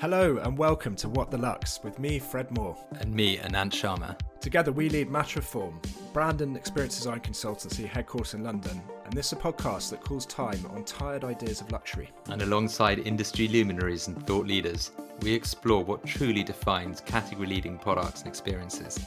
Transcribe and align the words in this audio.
Hello 0.00 0.38
and 0.38 0.56
welcome 0.56 0.96
to 0.96 1.10
What 1.10 1.30
the 1.30 1.36
Lux 1.36 1.84
with 1.84 1.98
me, 1.98 2.18
Fred 2.18 2.50
Moore. 2.52 2.74
And 3.00 3.12
me, 3.14 3.36
Anant 3.36 3.72
Sharma. 3.72 4.18
Together 4.40 4.72
we 4.72 4.88
lead 4.88 5.10
Matter 5.10 5.40
of 5.40 5.44
Form, 5.44 5.78
brand 6.14 6.40
and 6.40 6.56
experience 6.56 6.96
design 6.96 7.20
consultancy 7.20 7.86
headquartered 7.86 8.36
in 8.36 8.42
London, 8.42 8.80
and 9.04 9.12
this 9.12 9.26
is 9.26 9.32
a 9.34 9.36
podcast 9.36 9.90
that 9.90 10.00
calls 10.00 10.24
time 10.24 10.64
on 10.70 10.84
tired 10.84 11.22
ideas 11.22 11.60
of 11.60 11.70
luxury. 11.70 12.08
And 12.30 12.40
alongside 12.40 13.00
industry 13.00 13.46
luminaries 13.46 14.08
and 14.08 14.26
thought 14.26 14.46
leaders, 14.46 14.90
we 15.20 15.34
explore 15.34 15.84
what 15.84 16.06
truly 16.06 16.44
defines 16.44 17.02
category 17.02 17.48
leading 17.48 17.76
products 17.76 18.20
and 18.20 18.28
experiences. 18.28 19.06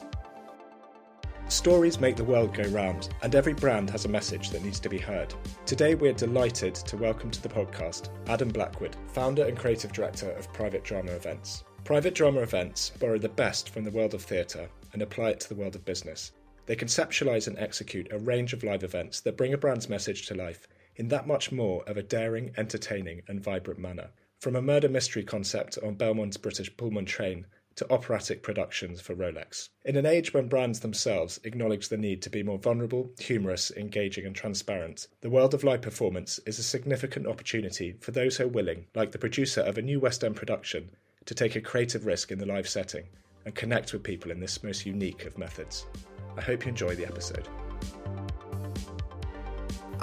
Stories 1.54 2.00
make 2.00 2.16
the 2.16 2.24
world 2.24 2.52
go 2.52 2.64
round, 2.70 3.10
and 3.22 3.36
every 3.36 3.54
brand 3.54 3.88
has 3.92 4.06
a 4.06 4.10
message 4.10 4.50
that 4.50 4.64
needs 4.64 4.80
to 4.80 4.90
be 4.90 4.98
heard. 4.98 5.36
Today, 5.68 5.94
we're 5.94 6.12
delighted 6.12 6.74
to 6.74 6.98
welcome 6.98 7.30
to 7.30 7.42
the 7.44 7.48
podcast 7.48 8.10
Adam 8.28 8.50
Blackwood, 8.50 8.98
founder 9.10 9.46
and 9.46 9.56
creative 9.56 9.94
director 9.94 10.32
of 10.32 10.52
Private 10.52 10.84
Drama 10.84 11.12
Events. 11.12 11.64
Private 11.84 12.16
Drama 12.16 12.40
Events 12.40 12.90
borrow 13.00 13.20
the 13.20 13.30
best 13.30 13.70
from 13.70 13.84
the 13.84 13.92
world 13.92 14.16
of 14.16 14.24
theatre 14.24 14.68
and 14.94 15.04
apply 15.04 15.30
it 15.30 15.40
to 15.42 15.50
the 15.50 15.54
world 15.54 15.76
of 15.76 15.86
business. 15.86 16.32
They 16.66 16.76
conceptualise 16.76 17.46
and 17.46 17.60
execute 17.60 18.12
a 18.12 18.18
range 18.18 18.54
of 18.54 18.64
live 18.64 18.84
events 18.84 19.22
that 19.22 19.38
bring 19.38 19.54
a 19.54 19.58
brand's 19.58 19.88
message 19.88 20.26
to 20.28 20.36
life 20.36 20.68
in 20.96 21.08
that 21.10 21.28
much 21.28 21.52
more 21.52 21.84
of 21.84 21.98
a 21.98 22.04
daring, 22.04 22.52
entertaining, 22.58 23.22
and 23.28 23.40
vibrant 23.40 23.80
manner. 23.80 24.10
From 24.40 24.56
a 24.56 24.62
murder 24.62 24.90
mystery 24.90 25.24
concept 25.24 25.78
on 25.86 25.94
Belmond's 25.94 26.38
British 26.38 26.76
Pullman 26.76 27.06
train 27.06 27.46
to 27.76 27.92
operatic 27.92 28.44
productions 28.44 29.02
for 29.02 29.16
Rolex. 29.16 29.70
In 29.86 29.96
an 29.96 30.06
age 30.06 30.34
when 30.34 30.48
brands 30.48 30.80
themselves 30.80 31.40
acknowledge 31.44 31.90
the 31.90 31.98
need 31.98 32.22
to 32.22 32.30
be 32.30 32.44
more 32.44 32.58
vulnerable, 32.58 33.12
humorous, 33.20 33.72
engaging, 33.72 34.26
and 34.26 34.36
transparent, 34.36 35.08
the 35.22 35.30
world 35.30 35.54
of 35.54 35.64
live 35.64 35.82
performance 35.82 36.40
is 36.46 36.60
a 36.60 36.64
significant 36.64 37.28
opportunity 37.28 37.96
for 38.00 38.12
those 38.12 38.38
who 38.38 38.46
are 38.46 38.48
willing, 38.48 38.86
like 38.96 39.12
the 39.12 39.18
producer 39.18 39.62
of 39.62 39.78
a 39.78 39.82
new 39.82 40.00
West 40.00 40.24
End 40.24 40.36
production, 40.36 40.90
to 41.26 41.36
take 41.36 41.56
a 41.56 41.62
creative 41.62 42.06
risk 42.06 42.32
in 42.32 42.40
the 42.40 42.46
live 42.46 42.68
setting 42.68 43.06
and 43.46 43.56
connect 43.56 43.94
with 43.94 44.04
people 44.04 44.32
in 44.32 44.40
this 44.40 44.64
most 44.64 44.86
unique 44.86 45.26
of 45.26 45.38
methods. 45.38 45.86
I 46.38 46.42
hope 46.42 46.66
you 46.66 46.70
enjoy 46.70 46.96
the 46.96 47.06
episode. 47.06 47.48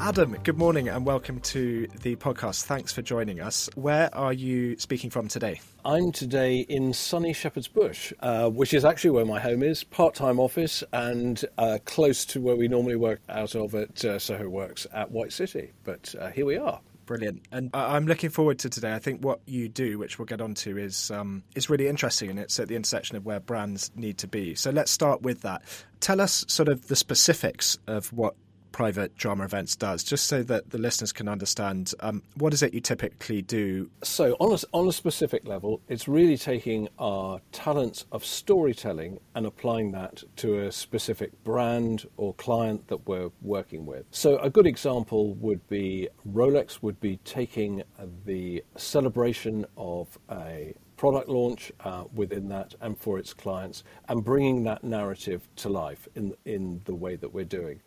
Adam, 0.03 0.35
good 0.45 0.57
morning 0.57 0.89
and 0.89 1.05
welcome 1.05 1.41
to 1.41 1.87
the 2.01 2.17
podcast. 2.17 2.65
Thanks 2.65 2.91
for 2.91 3.03
joining 3.03 3.39
us. 3.39 3.69
Where 3.75 4.09
are 4.15 4.33
you 4.33 4.79
speaking 4.79 5.11
from 5.11 5.29
today? 5.29 5.61
I'm 5.85 6.11
today 6.11 6.61
in 6.61 6.95
sunny 6.95 7.35
Shepherd's 7.35 7.69
Bush, 7.69 8.11
uh, 8.21 8.49
which 8.49 8.73
is 8.73 8.83
actually 8.87 9.11
where 9.11 9.27
my 9.27 9.39
home 9.39 9.63
is, 9.63 9.85
part 9.85 10.15
time 10.15 10.41
office, 10.41 10.83
and 10.95 11.45
uh, 11.59 11.81
close 11.85 12.25
to 12.27 12.41
where 12.41 12.57
we 12.57 12.67
normally 12.67 12.97
work 12.97 13.21
out 13.29 13.55
of 13.55 13.75
at 13.75 14.03
uh, 14.03 14.19
Soho 14.19 14.49
Works 14.49 14.87
at 14.95 15.11
White 15.11 15.35
City. 15.35 15.71
But 15.85 16.15
uh, 16.19 16.31
here 16.31 16.47
we 16.47 16.57
are. 16.57 16.81
Brilliant, 17.05 17.43
and 17.53 17.69
I'm 17.75 18.07
looking 18.07 18.31
forward 18.31 18.59
to 18.61 18.71
today. 18.71 18.95
I 18.95 19.01
think 19.01 19.23
what 19.23 19.41
you 19.45 19.69
do, 19.69 19.99
which 19.99 20.19
we'll 20.19 20.27
get 20.27 20.41
onto, 20.41 20.79
is 20.79 21.11
um, 21.11 21.43
is 21.55 21.69
really 21.69 21.89
interesting, 21.89 22.31
and 22.31 22.39
it's 22.39 22.59
at 22.59 22.69
the 22.69 22.77
intersection 22.77 23.17
of 23.19 23.27
where 23.27 23.41
brands 23.41 23.91
need 23.95 24.17
to 24.19 24.29
be. 24.29 24.55
So 24.55 24.71
let's 24.71 24.91
start 24.91 25.21
with 25.21 25.43
that. 25.43 25.63
Tell 26.01 26.23
us 26.23 26.47
sort 26.49 26.71
of 26.71 26.89
the 26.89 26.97
specifics 26.97 27.79
of 27.87 28.11
what 28.15 28.35
private 28.81 29.15
drama 29.15 29.45
events 29.45 29.77
does, 29.77 30.03
just 30.03 30.27
so 30.27 30.43
that 30.43 30.71
the 30.71 30.79
listeners 30.79 31.13
can 31.13 31.29
understand 31.29 31.93
um, 32.01 32.23
what 32.37 32.55
is 32.55 32.63
it 32.63 32.73
you 32.73 32.81
typically 32.81 33.43
do? 33.43 33.91
So, 34.03 34.39
on 34.41 34.53
a, 34.55 34.59
on 34.75 34.89
a 34.89 34.93
specific 34.93 35.47
level, 35.47 35.83
it's 35.89 36.09
really 36.09 36.39
taking 36.39 36.89
our 36.99 37.43
talents 37.53 38.07
of 38.11 38.25
storytelling 38.25 39.21
and 39.35 39.45
applying 39.45 39.93
that 39.93 40.25
to 40.37 40.61
a 40.61 40.73
specific 40.73 41.31
brand 41.45 42.07
or 42.17 42.33
client 42.33 42.89
that 42.89 43.07
we're 43.07 43.31
working 43.43 43.85
with. 43.85 44.07
So, 44.13 44.39
a 44.39 44.49
good 44.49 44.67
example 44.67 45.35
would 45.35 45.69
be 45.69 46.09
Rolex 46.27 46.81
would 46.81 46.99
be 47.01 47.19
taking 47.19 47.83
the 48.25 48.65
celebration 48.79 49.67
of 49.77 50.19
a 50.31 50.73
product 50.97 51.29
launch 51.29 51.71
uh, 51.81 52.05
within 52.15 52.49
that 52.49 52.75
and 52.81 52.97
for 52.97 53.19
its 53.19 53.35
clients 53.35 53.85
and 54.09 54.25
bringing 54.25 54.65
that 54.65 54.83
narrative 54.83 55.47
to 55.57 55.69
life 55.69 56.09
in, 56.15 56.33
in 56.47 56.81
the 56.87 56.95
way 56.95 57.17
that 57.17 57.35
we're 57.35 57.45
doing. 57.45 57.83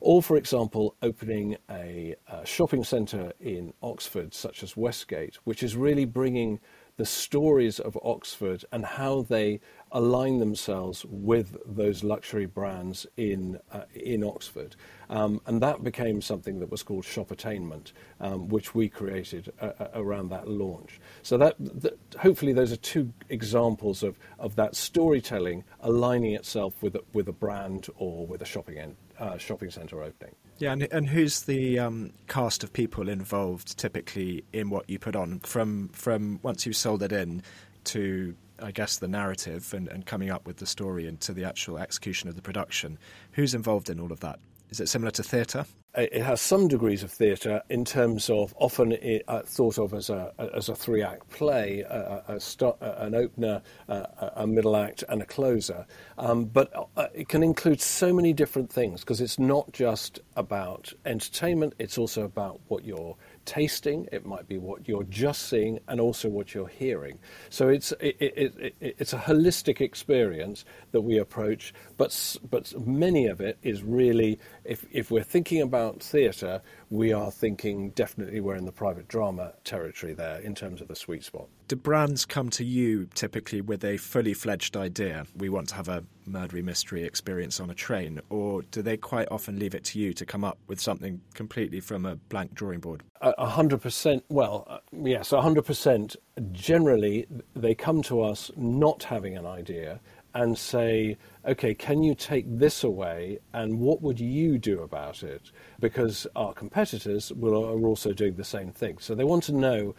Or, 0.00 0.22
for 0.22 0.36
example, 0.36 0.96
opening 1.02 1.56
a, 1.70 2.16
a 2.26 2.46
shopping 2.46 2.84
centre 2.84 3.32
in 3.38 3.74
Oxford, 3.82 4.32
such 4.32 4.62
as 4.62 4.76
Westgate, 4.76 5.36
which 5.44 5.62
is 5.62 5.76
really 5.76 6.06
bringing 6.06 6.58
the 6.96 7.06
stories 7.06 7.80
of 7.80 7.98
Oxford 8.02 8.62
and 8.72 8.84
how 8.84 9.22
they 9.22 9.58
align 9.92 10.38
themselves 10.38 11.04
with 11.08 11.56
those 11.64 12.04
luxury 12.04 12.44
brands 12.44 13.06
in 13.16 13.58
uh, 13.72 13.84
in 13.94 14.22
Oxford, 14.22 14.76
um, 15.08 15.40
and 15.46 15.62
that 15.62 15.82
became 15.82 16.20
something 16.20 16.60
that 16.60 16.70
was 16.70 16.82
called 16.82 17.04
Shoppertainment, 17.04 17.92
um, 18.20 18.48
which 18.48 18.74
we 18.74 18.90
created 18.90 19.50
uh, 19.62 19.72
uh 19.80 19.88
around 19.94 20.28
that 20.28 20.46
launch. 20.46 21.00
So 21.22 21.38
that, 21.38 21.54
that, 21.58 21.98
hopefully 22.18 22.52
those 22.52 22.70
are 22.70 22.76
two 22.76 23.14
examples 23.30 24.02
of, 24.02 24.18
of 24.38 24.56
that 24.56 24.76
storytelling 24.76 25.64
aligning 25.80 26.34
itself 26.34 26.82
with 26.82 26.96
a, 26.96 27.02
with 27.14 27.28
a 27.28 27.32
brand 27.32 27.88
or 27.96 28.26
with 28.26 28.42
a 28.42 28.46
shopping 28.46 28.78
end 28.78 28.96
uh, 29.20 29.36
shopping 29.38 29.70
centre 29.70 30.02
opening. 30.02 30.34
Yeah, 30.58 30.72
and, 30.72 30.82
and 30.90 31.08
who's 31.08 31.42
the 31.42 31.78
um, 31.78 32.12
cast 32.26 32.64
of 32.64 32.72
people 32.72 33.08
involved 33.08 33.78
typically 33.78 34.44
in 34.52 34.70
what 34.70 34.88
you 34.90 34.98
put 34.98 35.16
on 35.16 35.40
from 35.40 35.88
from 35.88 36.40
once 36.42 36.66
you've 36.66 36.76
sold 36.76 37.02
it 37.02 37.12
in 37.12 37.42
to 37.84 38.34
I 38.62 38.72
guess 38.72 38.98
the 38.98 39.08
narrative 39.08 39.72
and, 39.72 39.88
and 39.88 40.04
coming 40.04 40.30
up 40.30 40.46
with 40.46 40.58
the 40.58 40.66
story 40.66 41.06
and 41.06 41.18
to 41.20 41.32
the 41.32 41.44
actual 41.44 41.78
execution 41.78 42.28
of 42.28 42.36
the 42.36 42.42
production. 42.42 42.98
Who's 43.32 43.54
involved 43.54 43.88
in 43.88 44.00
all 44.00 44.12
of 44.12 44.20
that? 44.20 44.38
Is 44.70 44.80
it 44.80 44.88
similar 44.88 45.10
to 45.12 45.22
theatre? 45.22 45.64
It 45.96 46.22
has 46.22 46.40
some 46.40 46.68
degrees 46.68 47.02
of 47.02 47.10
theatre 47.10 47.62
in 47.68 47.84
terms 47.84 48.30
of 48.30 48.54
often 48.58 48.92
it, 48.92 49.24
uh, 49.26 49.42
thought 49.42 49.76
of 49.76 49.92
as 49.92 50.08
a 50.08 50.32
as 50.54 50.68
a 50.68 50.74
three 50.74 51.02
act 51.02 51.28
play, 51.30 51.80
a, 51.80 52.22
a 52.28 52.40
an 52.80 53.16
opener, 53.16 53.60
a 53.88 54.46
middle 54.46 54.76
act, 54.76 55.02
and 55.08 55.20
a 55.20 55.26
closer. 55.26 55.84
Um, 56.16 56.44
but 56.44 56.72
uh, 56.96 57.08
it 57.12 57.28
can 57.28 57.42
include 57.42 57.80
so 57.80 58.12
many 58.12 58.32
different 58.32 58.70
things 58.70 59.00
because 59.00 59.20
it's 59.20 59.38
not 59.40 59.72
just 59.72 60.20
about 60.36 60.92
entertainment; 61.06 61.74
it's 61.80 61.98
also 61.98 62.22
about 62.22 62.60
what 62.68 62.84
you're 62.84 63.16
tasting, 63.50 64.06
it 64.12 64.24
might 64.24 64.46
be 64.46 64.58
what 64.58 64.86
you're 64.88 65.02
just 65.02 65.48
seeing, 65.48 65.80
and 65.88 66.00
also 66.00 66.28
what 66.28 66.54
you're 66.54 66.68
hearing. 66.68 67.18
So 67.48 67.68
it's 67.68 67.90
it, 67.98 68.16
it, 68.20 68.54
it, 68.56 68.74
it's 68.80 69.12
a 69.12 69.18
holistic 69.18 69.80
experience 69.80 70.64
that 70.92 71.00
we 71.00 71.18
approach, 71.18 71.74
but 71.96 72.36
but 72.48 72.72
many 72.86 73.26
of 73.26 73.40
it 73.40 73.58
is 73.64 73.82
really 73.82 74.38
if 74.62 74.86
if 74.92 75.10
we're 75.10 75.24
thinking 75.24 75.62
about 75.62 76.00
theatre, 76.00 76.62
we 76.90 77.12
are 77.12 77.30
thinking 77.30 77.90
definitely 77.90 78.40
we're 78.40 78.56
in 78.56 78.66
the 78.66 78.72
private 78.72 79.06
drama 79.06 79.52
territory 79.64 80.12
there 80.12 80.40
in 80.40 80.54
terms 80.54 80.80
of 80.80 80.88
the 80.88 80.96
sweet 80.96 81.24
spot. 81.24 81.46
Do 81.68 81.76
brands 81.76 82.26
come 82.26 82.50
to 82.50 82.64
you 82.64 83.08
typically 83.14 83.60
with 83.60 83.84
a 83.84 83.96
fully 83.96 84.34
fledged 84.34 84.76
idea? 84.76 85.24
We 85.36 85.48
want 85.48 85.68
to 85.68 85.76
have 85.76 85.88
a 85.88 86.02
murdery 86.28 86.64
mystery 86.64 87.04
experience 87.04 87.60
on 87.60 87.70
a 87.70 87.74
train, 87.74 88.20
or 88.28 88.62
do 88.62 88.82
they 88.82 88.96
quite 88.96 89.28
often 89.30 89.58
leave 89.58 89.74
it 89.74 89.84
to 89.84 90.00
you 90.00 90.12
to 90.14 90.26
come 90.26 90.42
up 90.42 90.58
with 90.66 90.80
something 90.80 91.20
completely 91.34 91.78
from 91.78 92.06
a 92.06 92.16
blank 92.16 92.54
drawing 92.54 92.80
board? 92.80 93.04
A 93.20 93.46
hundred 93.46 93.82
percent. 93.82 94.24
Well, 94.28 94.66
uh, 94.68 94.78
yes, 94.92 95.32
a 95.32 95.40
hundred 95.40 95.66
percent. 95.66 96.16
Generally, 96.50 97.26
they 97.54 97.74
come 97.74 98.02
to 98.02 98.22
us 98.22 98.50
not 98.56 99.04
having 99.04 99.36
an 99.36 99.46
idea 99.46 100.00
and 100.34 100.56
say, 100.56 101.16
okay, 101.46 101.74
can 101.74 102.02
you 102.02 102.14
take 102.14 102.44
this 102.46 102.84
away 102.84 103.38
and 103.52 103.80
what 103.80 104.02
would 104.02 104.20
you 104.20 104.58
do 104.58 104.82
about 104.82 105.22
it? 105.22 105.50
Because 105.80 106.26
our 106.36 106.52
competitors 106.52 107.32
will, 107.32 107.64
are 107.64 107.86
also 107.86 108.12
doing 108.12 108.34
the 108.34 108.44
same 108.44 108.70
thing. 108.70 108.98
So 108.98 109.14
they 109.14 109.24
want 109.24 109.44
to 109.44 109.52
know 109.52 109.94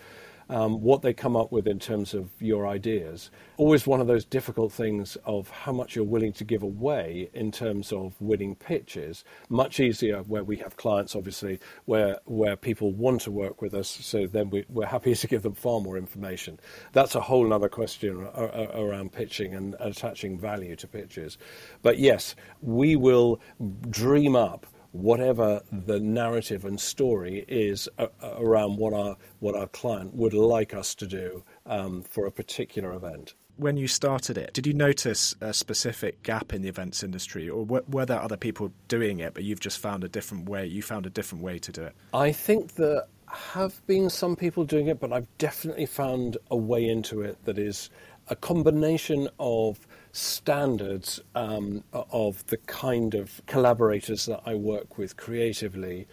um, 0.51 0.81
what 0.81 1.01
they 1.01 1.13
come 1.13 1.37
up 1.37 1.51
with 1.51 1.65
in 1.65 1.79
terms 1.79 2.13
of 2.13 2.29
your 2.39 2.67
ideas. 2.67 3.31
Always 3.55 3.87
one 3.87 4.01
of 4.01 4.07
those 4.07 4.25
difficult 4.25 4.73
things 4.73 5.17
of 5.23 5.49
how 5.49 5.71
much 5.71 5.95
you're 5.95 6.03
willing 6.03 6.33
to 6.33 6.43
give 6.43 6.61
away 6.61 7.29
in 7.33 7.51
terms 7.53 7.93
of 7.93 8.19
winning 8.19 8.55
pitches. 8.55 9.23
Much 9.47 9.79
easier 9.79 10.19
where 10.23 10.43
we 10.43 10.57
have 10.57 10.75
clients, 10.75 11.15
obviously, 11.15 11.59
where 11.85 12.19
where 12.25 12.57
people 12.57 12.91
want 12.91 13.21
to 13.21 13.31
work 13.31 13.61
with 13.61 13.73
us. 13.73 13.87
So 13.87 14.27
then 14.27 14.49
we, 14.49 14.65
we're 14.67 14.85
happy 14.85 15.15
to 15.21 15.27
give 15.27 15.41
them 15.41 15.53
far 15.53 15.79
more 15.79 15.97
information. 15.97 16.59
That's 16.91 17.15
a 17.15 17.21
whole 17.21 17.51
other 17.53 17.69
question 17.69 18.27
around 18.35 19.13
pitching 19.13 19.55
and 19.55 19.75
attaching 19.79 20.37
value 20.37 20.75
to 20.75 20.87
pitches. 20.87 21.37
But 21.81 21.97
yes, 21.97 22.35
we 22.61 22.97
will 22.97 23.39
dream 23.89 24.35
up 24.35 24.67
whatever 24.91 25.61
the 25.71 25.99
narrative 25.99 26.65
and 26.65 26.79
story 26.79 27.45
is 27.47 27.87
around 28.21 28.77
what 28.77 28.93
our 28.93 29.15
what 29.39 29.55
our 29.55 29.67
client 29.67 30.13
would 30.13 30.33
like 30.33 30.73
us 30.73 30.93
to 30.95 31.07
do 31.07 31.43
um, 31.65 32.01
for 32.03 32.25
a 32.25 32.31
particular 32.31 32.93
event. 32.93 33.33
When 33.57 33.77
you 33.77 33.87
started 33.87 34.37
it, 34.37 34.53
did 34.53 34.65
you 34.65 34.73
notice 34.73 35.35
a 35.39 35.53
specific 35.53 36.23
gap 36.23 36.53
in 36.53 36.61
the 36.61 36.69
events 36.69 37.03
industry, 37.03 37.49
or 37.49 37.63
were, 37.63 37.83
were 37.87 38.05
there 38.05 38.19
other 38.19 38.37
people 38.37 38.71
doing 38.87 39.19
it, 39.19 39.33
but 39.33 39.43
you've 39.43 39.59
just 39.59 39.77
found 39.77 40.03
a 40.03 40.09
different 40.09 40.49
way? 40.49 40.65
You 40.65 40.81
found 40.81 41.05
a 41.05 41.09
different 41.09 41.43
way 41.43 41.59
to 41.59 41.71
do 41.71 41.83
it. 41.83 41.93
I 42.13 42.31
think 42.31 42.75
there 42.75 43.03
have 43.27 43.85
been 43.87 44.09
some 44.09 44.35
people 44.35 44.65
doing 44.65 44.87
it, 44.87 44.99
but 44.99 45.13
I've 45.13 45.27
definitely 45.37 45.85
found 45.85 46.37
a 46.49 46.57
way 46.57 46.87
into 46.87 47.21
it 47.21 47.37
that 47.45 47.57
is 47.57 47.89
a 48.29 48.35
combination 48.35 49.29
of 49.39 49.85
standards 50.13 51.21
um, 51.35 51.83
of 51.93 52.45
the 52.47 52.57
kind 52.57 53.15
of 53.15 53.41
collaborators 53.47 54.25
that 54.27 54.41
I 54.45 54.55
work 54.55 54.97
with 54.97 55.17
creatively 55.17 56.07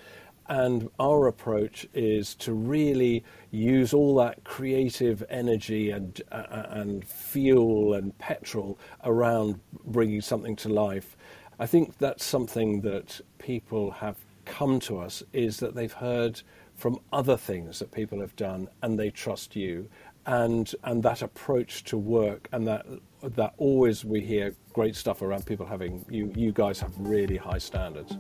And 0.49 0.91
our 1.01 1.29
approach 1.29 1.89
is 1.95 2.35
to 2.37 2.55
really 2.55 3.25
use 3.51 3.95
all 3.95 4.17
that 4.17 4.45
creative 4.45 5.25
energy 5.31 5.91
and, 5.91 6.21
uh, 6.33 6.65
and 6.71 7.05
fuel 7.07 7.95
and 7.95 8.17
petrol 8.19 8.79
around 9.05 9.61
bringing 9.87 10.23
something 10.23 10.57
to 10.59 10.71
life. 10.71 11.17
I 11.61 11.67
think 11.67 11.99
that's 11.99 12.25
something 12.25 12.83
that 12.83 13.21
people 13.39 13.93
have 13.93 14.19
come 14.47 14.81
to 14.81 14.99
us 15.01 15.23
is 15.33 15.59
that 15.59 15.75
they've 15.75 15.93
heard 15.93 16.43
from 16.77 17.01
other 17.13 17.37
things 17.37 17.81
that 17.81 17.93
people 17.93 18.21
have 18.21 18.37
done 18.37 18.69
and 18.83 18.99
they 18.99 19.11
trust 19.11 19.57
you 19.57 19.89
and 20.29 20.75
and 20.85 21.03
that 21.03 21.23
approach 21.23 21.83
to 21.85 21.97
work 21.97 22.49
and 22.53 22.67
that 22.69 22.87
that 23.23 23.55
always 23.57 24.05
we 24.05 24.21
hear 24.21 24.55
great 24.75 24.95
stuff 24.95 25.23
around 25.23 25.45
people 25.47 25.65
having 25.65 26.05
you 26.11 26.31
you 26.37 26.53
guys 26.53 26.79
have 26.79 26.93
really 26.99 27.37
high 27.37 27.59
standards 27.59 28.17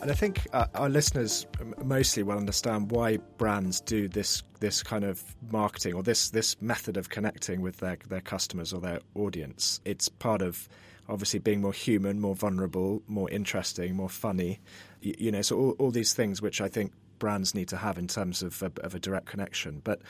and 0.00 0.12
I 0.12 0.14
think 0.14 0.46
uh, 0.52 0.66
our 0.74 0.88
listeners 0.88 1.46
mostly 1.84 2.22
will 2.22 2.36
understand 2.36 2.90
why 2.92 3.16
brands 3.36 3.80
do 3.80 4.08
this 4.08 4.42
this 4.60 4.82
kind 4.82 5.04
of 5.04 5.22
marketing 5.50 5.94
or 5.94 6.02
this 6.02 6.30
this 6.30 6.60
method 6.60 6.96
of 6.96 7.08
connecting 7.08 7.60
with 7.62 7.78
their 7.78 7.98
their 8.08 8.20
customers 8.20 8.72
or 8.72 8.80
their 8.80 9.00
audience. 9.16 9.80
It's 9.84 10.08
part 10.08 10.40
of 10.40 10.68
obviously 11.08 11.40
being 11.40 11.62
more 11.62 11.72
human, 11.72 12.20
more 12.20 12.36
vulnerable, 12.36 13.02
more 13.08 13.28
interesting, 13.30 13.96
more 13.96 14.08
funny. 14.08 14.60
You, 15.00 15.14
you 15.18 15.32
know, 15.32 15.42
so 15.42 15.58
all, 15.58 15.70
all, 15.78 15.90
these 15.90 16.14
things 16.14 16.40
which 16.42 16.60
I 16.60 16.68
think 16.68 16.92
brands 17.18 17.54
need 17.54 17.68
to 17.68 17.76
have 17.76 17.98
in 17.98 18.08
terms 18.08 18.42
of 18.42 18.62
a, 18.62 18.72
of 18.82 18.94
a 18.94 18.98
direct 18.98 19.26
connection. 19.26 19.80
But 19.84 20.00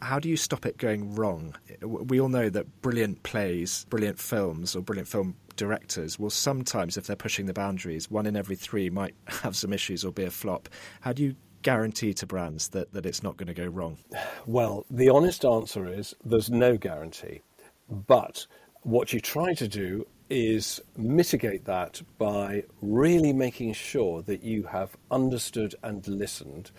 how 0.00 0.18
do 0.18 0.28
you 0.28 0.36
stop 0.36 0.66
it 0.66 0.78
going 0.78 1.14
wrong? 1.14 1.54
We 1.82 2.20
all 2.20 2.28
know 2.28 2.48
that 2.48 2.82
brilliant 2.82 3.22
plays, 3.22 3.86
brilliant 3.88 4.18
films, 4.18 4.74
or 4.74 4.82
brilliant 4.82 5.08
film 5.08 5.36
directors 5.56 6.18
will 6.18 6.30
sometimes, 6.30 6.96
if 6.96 7.06
they're 7.06 7.16
pushing 7.16 7.46
the 7.46 7.52
boundaries, 7.52 8.10
one 8.10 8.26
in 8.26 8.36
every 8.36 8.56
three 8.56 8.90
might 8.90 9.14
have 9.26 9.56
some 9.56 9.72
issues 9.72 10.04
or 10.04 10.12
be 10.12 10.24
a 10.24 10.30
flop. 10.30 10.68
How 11.00 11.12
do 11.12 11.22
you 11.22 11.36
guarantee 11.62 12.12
to 12.14 12.26
brands 12.26 12.68
that, 12.68 12.92
that 12.92 13.06
it's 13.06 13.22
not 13.22 13.36
going 13.36 13.46
to 13.46 13.54
go 13.54 13.66
wrong? 13.66 13.98
Well, 14.46 14.84
the 14.90 15.08
honest 15.08 15.44
answer 15.44 15.86
is 15.86 16.14
there's 16.24 16.50
no 16.50 16.76
guarantee. 16.76 17.42
But 17.88 18.46
what 18.82 19.12
you 19.12 19.20
try 19.20 19.54
to 19.54 19.68
do 19.68 20.06
is 20.32 20.80
mitigate 20.96 21.66
that 21.66 22.00
by 22.16 22.64
really 22.80 23.34
making 23.34 23.74
sure 23.74 24.22
that 24.22 24.42
you 24.42 24.62
have 24.62 24.96
understood 25.10 25.74
and 25.82 26.08
listened. 26.08 26.70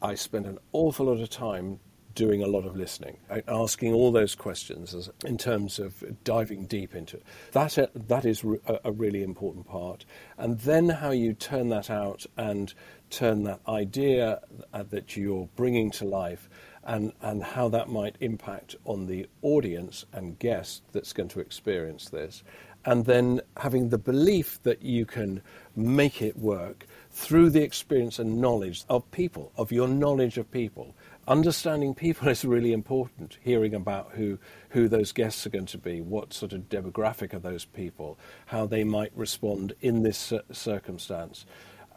I 0.00 0.14
spend 0.14 0.46
an 0.46 0.58
awful 0.72 1.06
lot 1.06 1.18
of 1.18 1.28
time 1.28 1.80
doing 2.14 2.42
a 2.42 2.46
lot 2.46 2.66
of 2.66 2.76
listening, 2.76 3.16
asking 3.48 3.94
all 3.94 4.12
those 4.12 4.34
questions 4.34 5.10
in 5.24 5.38
terms 5.38 5.78
of 5.78 6.04
diving 6.22 6.66
deep 6.66 6.94
into 6.94 7.16
it. 7.16 7.24
That, 7.52 7.78
uh, 7.78 7.86
that 7.94 8.24
is 8.24 8.44
a 8.84 8.92
really 8.92 9.22
important 9.22 9.66
part. 9.66 10.04
And 10.36 10.60
then 10.60 10.88
how 10.88 11.10
you 11.10 11.32
turn 11.34 11.68
that 11.70 11.90
out 11.90 12.26
and 12.36 12.72
turn 13.10 13.42
that 13.44 13.60
idea 13.66 14.40
uh, 14.72 14.84
that 14.84 15.16
you're 15.16 15.48
bringing 15.56 15.90
to 15.92 16.04
life 16.04 16.48
and, 16.84 17.12
and 17.20 17.42
how 17.42 17.68
that 17.68 17.88
might 17.88 18.16
impact 18.20 18.74
on 18.84 19.06
the 19.06 19.26
audience 19.42 20.04
and 20.12 20.38
guest 20.38 20.82
that's 20.92 21.12
going 21.12 21.28
to 21.28 21.40
experience 21.40 22.08
this 22.08 22.42
and 22.84 23.04
then 23.04 23.40
having 23.58 23.88
the 23.88 23.98
belief 23.98 24.62
that 24.62 24.82
you 24.82 25.04
can 25.04 25.42
make 25.76 26.22
it 26.22 26.38
work 26.38 26.86
through 27.10 27.50
the 27.50 27.62
experience 27.62 28.18
and 28.18 28.40
knowledge 28.40 28.84
of 28.88 29.10
people, 29.10 29.52
of 29.56 29.72
your 29.72 29.88
knowledge 29.88 30.38
of 30.38 30.50
people. 30.50 30.94
Understanding 31.28 31.94
people 31.94 32.28
is 32.30 32.44
really 32.44 32.72
important, 32.72 33.38
hearing 33.42 33.74
about 33.74 34.12
who, 34.12 34.38
who 34.70 34.88
those 34.88 35.12
guests 35.12 35.46
are 35.46 35.50
going 35.50 35.66
to 35.66 35.78
be, 35.78 36.00
what 36.00 36.32
sort 36.32 36.52
of 36.52 36.68
demographic 36.68 37.34
are 37.34 37.38
those 37.38 37.64
people, 37.64 38.18
how 38.46 38.66
they 38.66 38.84
might 38.84 39.12
respond 39.14 39.74
in 39.80 40.02
this 40.02 40.32
circumstance. 40.52 41.44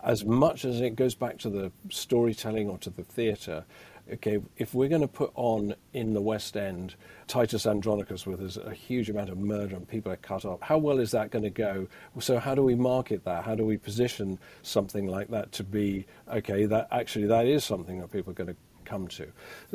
As 0.03 0.25
much 0.25 0.65
as 0.65 0.81
it 0.81 0.97
goes 0.97 1.15
back 1.15 1.37
to 1.39 1.49
the 1.49 1.71
storytelling 1.89 2.69
or 2.69 2.77
to 2.79 2.89
the 2.89 3.03
theatre, 3.03 3.63
okay, 4.13 4.39
if 4.57 4.73
we're 4.73 4.89
going 4.89 5.01
to 5.01 5.07
put 5.07 5.31
on 5.35 5.75
in 5.93 6.13
the 6.13 6.21
West 6.21 6.55
End 6.55 6.95
Titus 7.27 7.65
Andronicus 7.65 8.25
where 8.25 8.37
there's 8.37 8.57
a 8.57 8.73
huge 8.73 9.09
amount 9.09 9.29
of 9.29 9.37
murder 9.37 9.75
and 9.75 9.87
people 9.87 10.11
are 10.11 10.17
cut 10.17 10.45
up, 10.45 10.61
how 10.63 10.77
well 10.77 10.99
is 10.99 11.11
that 11.11 11.31
going 11.31 11.43
to 11.43 11.49
go? 11.49 11.87
So 12.19 12.39
how 12.39 12.55
do 12.55 12.63
we 12.63 12.75
market 12.75 13.23
that? 13.25 13.43
How 13.43 13.55
do 13.55 13.65
we 13.65 13.77
position 13.77 14.39
something 14.61 15.07
like 15.07 15.29
that 15.29 15.51
to 15.53 15.63
be, 15.63 16.05
okay, 16.31 16.65
that 16.65 16.87
actually 16.91 17.27
that 17.27 17.45
is 17.45 17.63
something 17.63 17.99
that 17.99 18.11
people 18.11 18.31
are 18.31 18.35
going 18.35 18.49
to 18.49 18.55
come 18.83 19.07
to. 19.09 19.27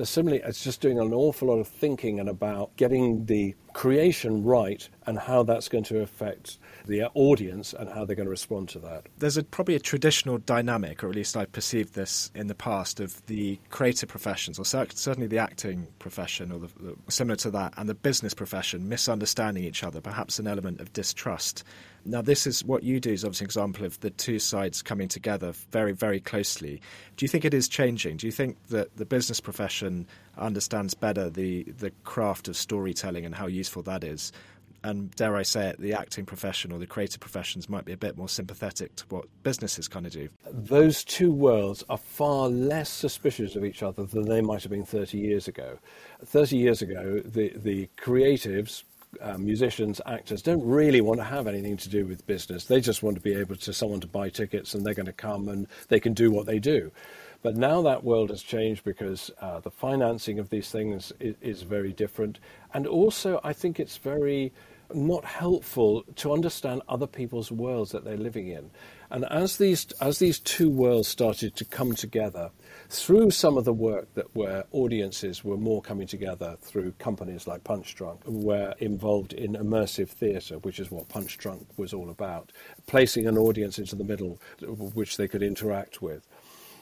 Similarly, 0.05 0.43
it's 0.45 0.63
just 0.63 0.81
doing 0.81 0.99
an 0.99 1.13
awful 1.13 1.49
lot 1.49 1.59
of 1.59 1.69
thinking 1.69 2.21
and 2.21 2.29
about 2.29 2.77
getting 2.77 3.27
the 3.27 3.55
creation 3.75 4.43
right 4.43 4.89
and 5.07 5.19
how 5.19 5.43
that's 5.43 5.69
going 5.69 5.85
to 5.85 6.01
affect 6.01 6.59
the 6.87 7.05
audience 7.15 7.73
and 7.73 7.89
how 7.89 8.05
they're 8.05 8.17
going 8.17 8.27
to 8.27 8.31
respond 8.31 8.69
to 8.69 8.79
that. 8.79 9.07
There's 9.19 9.37
a, 9.37 9.45
probably 9.45 9.77
a 9.77 9.81
traditional 9.81 10.39
dynamic, 10.39 11.05
or 11.05 11.09
at 11.11 11.15
least 11.15 11.37
I've 11.37 11.53
perceived 11.53 11.95
this 11.95 12.31
in 12.35 12.49
the 12.49 12.55
past, 12.55 12.99
of 12.99 13.25
the 13.27 13.59
creative 13.71 14.09
professions, 14.09 14.59
or 14.59 14.65
certainly 14.65 15.29
the 15.29 15.39
acting 15.39 15.87
profession, 15.99 16.51
or 16.51 16.59
the, 16.59 16.69
the, 16.81 16.97
similar 17.09 17.37
to 17.37 17.51
that, 17.53 17.75
and 17.77 17.89
the 17.89 17.95
business 17.95 18.35
profession 18.35 18.89
misunderstanding 18.89 19.65
each 19.65 19.85
other, 19.85 20.01
perhaps 20.01 20.39
an 20.39 20.47
element 20.47 20.81
of 20.81 20.93
distrust. 20.93 21.63
Now, 22.05 22.23
this 22.23 22.47
is 22.47 22.65
what 22.65 22.83
you 22.85 23.01
do 23.01 23.13
is 23.13 23.25
obviously 23.25 23.45
an 23.45 23.49
example 23.49 23.85
of 23.85 24.01
the 24.01 24.11
two 24.11 24.39
sides 24.39 24.83
coming 24.83 25.09
together 25.09 25.53
very, 25.71 25.93
very 25.93 26.21
closely. 26.21 26.81
Do 27.17 27.25
you 27.25 27.29
think 27.29 27.45
it 27.45 27.53
is 27.53 27.69
changing? 27.69 28.17
Do 28.17 28.27
you 28.27 28.33
think 28.33 28.57
that 28.69 28.97
the 28.99 29.06
business 29.06 29.41
profession 29.41 30.06
understands 30.37 30.95
better 30.95 31.31
the, 31.31 31.65
the 31.65 31.91
craft 32.05 32.49
of 32.49 32.56
storytelling 32.56 33.25
and 33.25 33.35
how 33.35 33.47
useful 33.47 33.83
that 33.85 34.05
is? 34.05 34.33
And 34.85 35.11
dare 35.17 35.35
I 35.35 35.43
say 35.43 35.69
it, 35.69 35.81
the 35.81 35.93
acting 35.93 36.25
profession 36.25 36.71
or 36.71 36.79
the 36.79 36.87
creative 36.87 37.21
professions 37.21 37.69
might 37.69 37.85
be 37.85 37.93
a 37.93 37.97
bit 37.97 38.17
more 38.17 38.29
sympathetic 38.29 38.95
to 38.97 39.05
what 39.09 39.25
businesses 39.43 39.89
kind 39.89 40.06
of 40.06 40.12
do. 40.12 40.29
Those 40.53 41.03
two 41.03 41.33
worlds 41.33 41.85
are 41.89 41.99
far 41.99 42.49
less 42.49 42.89
suspicious 42.89 43.56
of 43.56 43.65
each 43.65 43.83
other 43.83 44.05
than 44.05 44.29
they 44.29 44.41
might 44.41 44.62
have 44.62 44.71
been 44.71 44.85
30 44.85 45.19
years 45.19 45.49
ago. 45.49 45.79
30 46.25 46.56
years 46.56 46.81
ago, 46.81 47.21
the, 47.25 47.53
the 47.56 47.89
creatives, 47.97 48.85
uh, 49.21 49.37
musicians, 49.37 50.00
actors 50.06 50.43
don't 50.43 50.65
really 50.65 51.00
want 51.00 51.19
to 51.19 51.25
have 51.25 51.49
anything 51.49 51.77
to 51.79 51.89
do 51.89 52.06
with 52.06 52.25
business. 52.27 52.65
They 52.67 52.81
just 52.81 53.03
want 53.03 53.17
to 53.17 53.23
be 53.23 53.35
able 53.35 53.56
to 53.56 53.73
someone 53.73 54.00
to 54.00 54.06
buy 54.06 54.29
tickets 54.29 54.75
and 54.75 54.87
they're 54.87 54.95
going 54.95 55.06
to 55.06 55.12
come 55.12 55.49
and 55.49 55.67
they 55.89 55.99
can 55.99 56.15
do 56.15 56.31
what 56.31 56.47
they 56.47 56.61
do. 56.61 56.93
But 57.43 57.56
now 57.56 57.82
that 57.82 58.02
world 58.02 58.31
has 58.31 58.43
changed 58.43 58.85
because 58.85 59.31
uh, 59.40 59.61
the 59.61 59.70
financing 59.70 60.38
of 60.38 60.50
these 60.50 60.70
things 60.70 61.12
is, 61.20 61.37
is, 61.40 61.62
very 61.62 61.93
different. 61.93 62.40
And 62.75 62.87
also, 62.87 63.40
I 63.44 63.52
think 63.52 63.79
it's 63.79 63.96
very 63.96 64.52
not 64.93 65.25
helpful 65.25 66.02
to 66.17 66.32
understand 66.32 66.82
other 66.88 67.06
people's 67.06 67.52
worlds 67.52 67.93
that 67.93 68.05
they're 68.05 68.17
living 68.17 68.49
in. 68.49 68.70
And 69.11 69.25
as 69.26 69.56
these, 69.56 69.87
as 70.00 70.19
these 70.19 70.38
two 70.38 70.70
worlds 70.70 71.08
started 71.08 71.56
to 71.56 71.64
come 71.64 71.94
together, 71.94 72.50
through 72.90 73.31
some 73.31 73.56
of 73.56 73.64
the 73.64 73.73
work 73.73 74.12
that 74.14 74.35
where 74.35 74.64
audiences 74.73 75.44
were 75.44 75.56
more 75.56 75.82
coming 75.82 76.06
together 76.06 76.56
through 76.61 76.93
companies 76.93 77.46
like 77.46 77.64
Punchdrunk, 77.64 78.18
were 78.26 78.75
involved 78.78 79.33
in 79.33 79.54
immersive 79.54 80.09
theatre, 80.09 80.59
which 80.59 80.78
is 80.78 80.90
what 80.90 81.09
Punchdrunk 81.09 81.66
was 81.76 81.92
all 81.92 82.11
about, 82.11 82.52
placing 82.87 83.26
an 83.26 83.38
audience 83.38 83.78
into 83.78 83.97
the 83.97 84.04
middle 84.04 84.40
which 84.95 85.16
they 85.16 85.28
could 85.28 85.42
interact 85.42 86.02
with. 86.02 86.26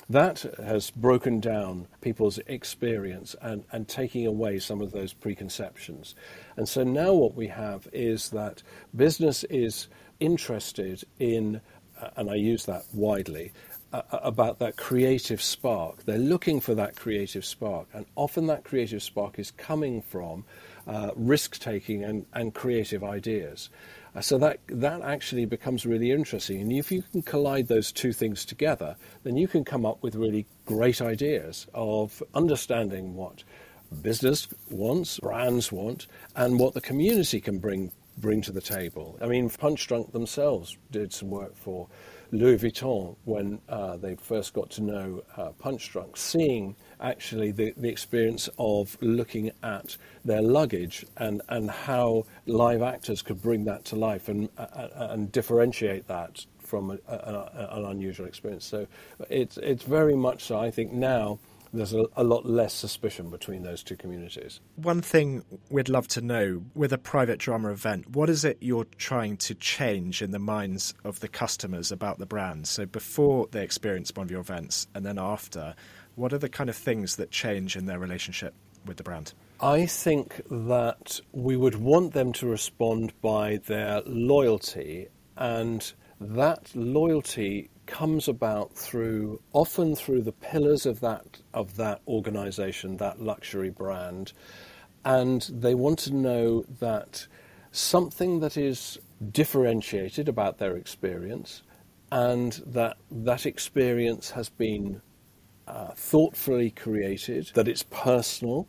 That 0.08 0.44
has 0.62 0.90
broken 0.90 1.40
down 1.40 1.88
people's 2.00 2.38
experience 2.46 3.34
and, 3.42 3.64
and 3.72 3.88
taking 3.88 4.24
away 4.24 4.60
some 4.60 4.80
of 4.80 4.92
those 4.92 5.12
preconceptions. 5.12 6.14
And 6.56 6.68
so 6.68 6.84
now 6.84 7.12
what 7.12 7.34
we 7.34 7.48
have 7.48 7.88
is 7.92 8.30
that 8.30 8.62
business 8.94 9.42
is 9.44 9.88
interested 10.20 11.02
in, 11.18 11.60
uh, 12.00 12.10
and 12.16 12.30
I 12.30 12.36
use 12.36 12.66
that 12.66 12.84
widely, 12.94 13.52
uh, 13.92 14.02
about 14.12 14.60
that 14.60 14.76
creative 14.76 15.42
spark. 15.42 16.04
They're 16.04 16.18
looking 16.18 16.60
for 16.60 16.74
that 16.74 16.96
creative 16.96 17.44
spark, 17.44 17.88
and 17.92 18.06
often 18.14 18.46
that 18.46 18.62
creative 18.62 19.02
spark 19.02 19.38
is 19.38 19.50
coming 19.50 20.02
from 20.02 20.44
uh, 20.86 21.10
risk 21.16 21.58
taking 21.58 22.04
and, 22.04 22.26
and 22.32 22.54
creative 22.54 23.02
ideas. 23.02 23.70
Uh, 24.16 24.20
so 24.22 24.38
that 24.38 24.58
that 24.68 25.02
actually 25.02 25.44
becomes 25.44 25.84
really 25.84 26.10
interesting, 26.10 26.60
and 26.62 26.72
if 26.72 26.90
you 26.90 27.02
can 27.12 27.20
collide 27.20 27.68
those 27.68 27.92
two 27.92 28.12
things 28.12 28.46
together, 28.46 28.96
then 29.24 29.36
you 29.36 29.46
can 29.46 29.62
come 29.62 29.84
up 29.84 30.02
with 30.02 30.14
really 30.14 30.46
great 30.64 31.02
ideas 31.02 31.66
of 31.74 32.22
understanding 32.34 33.14
what 33.14 33.44
business 34.02 34.48
wants, 34.70 35.20
brands 35.20 35.70
want, 35.70 36.06
and 36.34 36.58
what 36.58 36.72
the 36.72 36.80
community 36.80 37.40
can 37.40 37.58
bring 37.58 37.92
bring 38.18 38.40
to 38.40 38.52
the 38.52 38.60
table. 38.60 39.18
I 39.20 39.26
mean, 39.26 39.50
Punchdrunk 39.50 40.12
themselves 40.12 40.78
did 40.90 41.12
some 41.12 41.28
work 41.28 41.54
for 41.54 41.86
Louis 42.32 42.56
Vuitton 42.56 43.16
when 43.24 43.60
uh, 43.68 43.98
they 43.98 44.14
first 44.16 44.54
got 44.54 44.70
to 44.70 44.82
know 44.82 45.22
uh, 45.36 45.50
Punchdrunk, 45.62 46.16
seeing 46.16 46.74
actually 47.00 47.50
the, 47.50 47.72
the 47.76 47.88
experience 47.88 48.48
of 48.58 48.96
looking 49.00 49.50
at 49.62 49.96
their 50.24 50.42
luggage 50.42 51.04
and, 51.16 51.42
and 51.48 51.70
how 51.70 52.24
live 52.46 52.82
actors 52.82 53.22
could 53.22 53.40
bring 53.42 53.64
that 53.64 53.84
to 53.86 53.96
life 53.96 54.28
and, 54.28 54.48
uh, 54.58 54.62
uh 54.62 55.08
and 55.10 55.32
differentiate 55.32 56.06
that 56.08 56.44
from 56.58 56.90
a, 56.90 57.12
a, 57.12 57.68
an 57.72 57.84
unusual 57.84 58.26
experience. 58.26 58.64
So 58.64 58.86
it's, 59.30 59.56
it's 59.58 59.84
very 59.84 60.16
much 60.16 60.44
so, 60.44 60.58
I 60.58 60.70
think, 60.70 60.92
now 60.92 61.38
there's 61.72 61.92
a, 61.92 62.06
a, 62.16 62.24
lot 62.24 62.46
less 62.46 62.72
suspicion 62.72 63.30
between 63.30 63.62
those 63.62 63.82
two 63.82 63.96
communities. 63.96 64.60
One 64.76 65.02
thing 65.02 65.44
we'd 65.68 65.88
love 65.88 66.08
to 66.08 66.20
know 66.20 66.62
with 66.74 66.92
a 66.92 66.98
private 66.98 67.38
drama 67.38 67.70
event, 67.70 68.10
what 68.10 68.30
is 68.30 68.44
it 68.44 68.58
you're 68.60 68.86
trying 68.98 69.36
to 69.38 69.54
change 69.54 70.22
in 70.22 70.30
the 70.30 70.38
minds 70.38 70.94
of 71.04 71.20
the 71.20 71.28
customers 71.28 71.92
about 71.92 72.18
the 72.18 72.26
brand? 72.26 72.66
So 72.66 72.86
before 72.86 73.48
they 73.50 73.62
experience 73.62 74.12
one 74.14 74.24
of 74.24 74.30
your 74.30 74.40
events 74.40 74.86
and 74.94 75.04
then 75.04 75.18
after, 75.18 75.74
what 76.16 76.32
are 76.32 76.38
the 76.38 76.48
kind 76.48 76.68
of 76.68 76.76
things 76.76 77.16
that 77.16 77.30
change 77.30 77.76
in 77.76 77.86
their 77.86 77.98
relationship 77.98 78.54
with 78.84 78.96
the 78.96 79.02
brand? 79.02 79.32
I 79.60 79.86
think 79.86 80.42
that 80.50 81.20
we 81.32 81.56
would 81.56 81.76
want 81.76 82.12
them 82.12 82.32
to 82.34 82.46
respond 82.46 83.12
by 83.20 83.60
their 83.66 84.02
loyalty, 84.04 85.08
and 85.36 85.92
that 86.20 86.74
loyalty 86.74 87.70
comes 87.86 88.26
about 88.26 88.74
through 88.74 89.40
often 89.52 89.94
through 89.94 90.22
the 90.22 90.32
pillars 90.32 90.86
of 90.86 91.00
that 91.00 91.40
of 91.54 91.76
that 91.76 92.00
organization, 92.08 92.96
that 92.96 93.20
luxury 93.20 93.70
brand, 93.70 94.32
and 95.04 95.42
they 95.52 95.74
want 95.74 95.98
to 96.00 96.14
know 96.14 96.64
that 96.80 97.26
something 97.70 98.40
that 98.40 98.56
is 98.56 98.98
differentiated 99.30 100.28
about 100.28 100.58
their 100.58 100.76
experience 100.76 101.62
and 102.12 102.62
that 102.66 102.96
that 103.10 103.46
experience 103.46 104.30
has 104.30 104.48
been 104.48 105.00
uh, 105.66 105.92
thoughtfully 105.94 106.70
created, 106.70 107.50
that 107.54 107.68
it's 107.68 107.84
personal, 107.84 108.68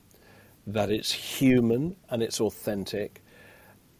that 0.66 0.89
it's 0.89 1.12
human 1.12 1.96
and 2.10 2.22
it's 2.22 2.42
authentic. 2.42 3.24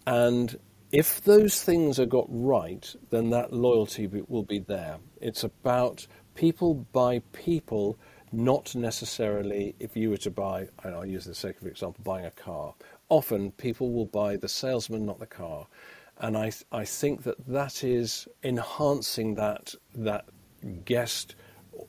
And 0.06 0.58
if 0.92 1.22
those 1.22 1.64
things 1.64 2.00
are 2.00 2.06
got 2.06 2.28
right, 2.30 2.96
then 3.10 3.30
that 3.32 3.54
loyalty 3.54 4.08
will 4.28 4.44
be 4.44 4.60
there. 4.60 4.98
It's 5.20 5.44
about 5.44 6.08
people 6.34 6.86
by 6.94 7.20
people, 7.34 7.98
not 8.32 8.74
necessarily 8.76 9.76
if 9.80 9.98
you 9.98 10.10
were 10.10 10.18
to 10.18 10.32
buy, 10.32 10.68
I'll 10.84 11.06
use 11.06 11.26
the 11.26 11.36
sake 11.36 11.60
of 11.60 11.68
example, 11.68 12.04
buying 12.04 12.26
a 12.26 12.32
car. 12.32 12.74
Often 13.10 13.52
people 13.54 13.92
will 13.92 14.06
buy 14.06 14.38
the 14.38 14.48
salesman, 14.48 15.06
not 15.06 15.20
the 15.20 15.26
car. 15.26 15.68
And 16.20 16.38
I, 16.38 16.52
I 16.72 16.86
think 16.86 17.24
that 17.24 17.46
that 17.48 17.84
is 17.84 18.28
enhancing 18.44 19.36
that, 19.36 19.76
that 19.96 20.26
guest 20.86 21.36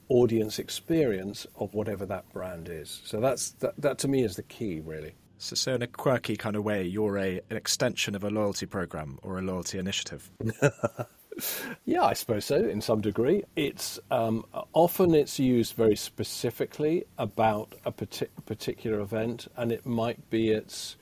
audience 0.09 0.59
experience 0.59 1.47
of 1.57 1.75
whatever 1.75 2.07
that 2.07 2.31
brand 2.33 2.69
is. 2.69 3.01
So 3.05 3.21
that's 3.21 3.51
that, 3.53 3.75
that 3.81 3.99
to 3.99 4.09
me 4.09 4.25
is 4.25 4.37
the 4.37 4.43
key, 4.43 4.81
really. 4.81 5.15
So, 5.39 5.55
so 5.55 5.75
in 5.75 5.83
a 5.83 5.87
quirky 5.87 6.37
kind 6.37 6.57
of 6.57 6.65
way, 6.65 6.85
you're 6.85 7.17
a, 7.19 7.41
an 7.51 7.57
extension 7.57 8.15
of 8.15 8.25
a 8.25 8.31
loyalty 8.31 8.67
program 8.67 9.19
or 9.23 9.39
a 9.39 9.43
loyalty 9.43 9.79
initiative. 9.79 10.31
yeah, 11.85 12.03
I 12.03 12.13
suppose 12.13 12.45
so. 12.45 12.57
In 12.57 12.81
some 12.81 13.01
degree, 13.01 13.45
it's 13.55 14.01
um, 14.11 14.45
often 14.73 15.15
it's 15.15 15.39
used 15.39 15.75
very 15.75 15.97
specifically 15.97 17.05
about 17.19 17.75
a 17.85 17.93
partic- 17.93 18.29
particular 18.47 19.01
event, 19.01 19.47
and 19.57 19.71
it 19.71 19.87
might 19.87 20.29
be 20.31 20.51
it's 20.51 20.97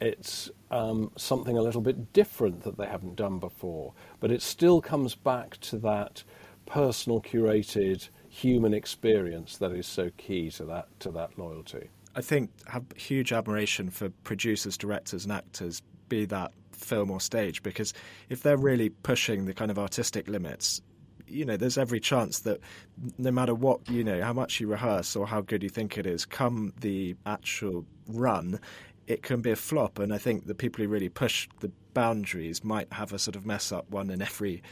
it's 0.00 0.50
um, 0.70 1.12
something 1.16 1.56
a 1.56 1.62
little 1.62 1.80
bit 1.80 2.12
different 2.12 2.62
that 2.62 2.76
they 2.76 2.86
haven't 2.86 3.14
done 3.14 3.38
before, 3.38 3.92
but 4.18 4.32
it 4.32 4.42
still 4.42 4.80
comes 4.80 5.14
back 5.14 5.58
to 5.60 5.76
that 5.78 6.24
personal, 6.66 7.20
curated 7.20 8.08
human 8.32 8.72
experience 8.72 9.58
that 9.58 9.72
is 9.72 9.86
so 9.86 10.10
key 10.16 10.50
to 10.50 10.64
that 10.64 10.88
to 10.98 11.10
that 11.10 11.38
loyalty. 11.38 11.90
I 12.16 12.22
think 12.22 12.50
have 12.66 12.84
huge 12.96 13.30
admiration 13.30 13.90
for 13.90 14.08
producers, 14.24 14.78
directors, 14.78 15.24
and 15.24 15.32
actors, 15.32 15.82
be 16.08 16.24
that 16.26 16.52
film 16.72 17.10
or 17.10 17.20
stage, 17.20 17.62
because 17.62 17.92
if 18.30 18.42
they're 18.42 18.56
really 18.56 18.88
pushing 18.88 19.44
the 19.44 19.52
kind 19.52 19.70
of 19.70 19.78
artistic 19.78 20.28
limits, 20.28 20.80
you 21.26 21.44
know, 21.44 21.58
there's 21.58 21.76
every 21.76 22.00
chance 22.00 22.40
that 22.40 22.60
no 23.18 23.30
matter 23.30 23.54
what, 23.54 23.88
you 23.90 24.02
know, 24.02 24.22
how 24.22 24.32
much 24.32 24.60
you 24.60 24.66
rehearse 24.66 25.14
or 25.14 25.26
how 25.26 25.42
good 25.42 25.62
you 25.62 25.68
think 25.68 25.98
it 25.98 26.06
is, 26.06 26.24
come 26.24 26.72
the 26.80 27.14
actual 27.26 27.84
run, 28.08 28.58
it 29.06 29.22
can 29.22 29.42
be 29.42 29.50
a 29.50 29.56
flop. 29.56 29.98
And 29.98 30.12
I 30.12 30.18
think 30.18 30.46
the 30.46 30.54
people 30.54 30.82
who 30.82 30.90
really 30.90 31.10
push 31.10 31.48
the 31.60 31.70
boundaries 31.92 32.64
might 32.64 32.90
have 32.92 33.12
a 33.12 33.18
sort 33.18 33.36
of 33.36 33.44
mess 33.44 33.72
up 33.72 33.90
one 33.90 34.10
in 34.10 34.22
every 34.22 34.62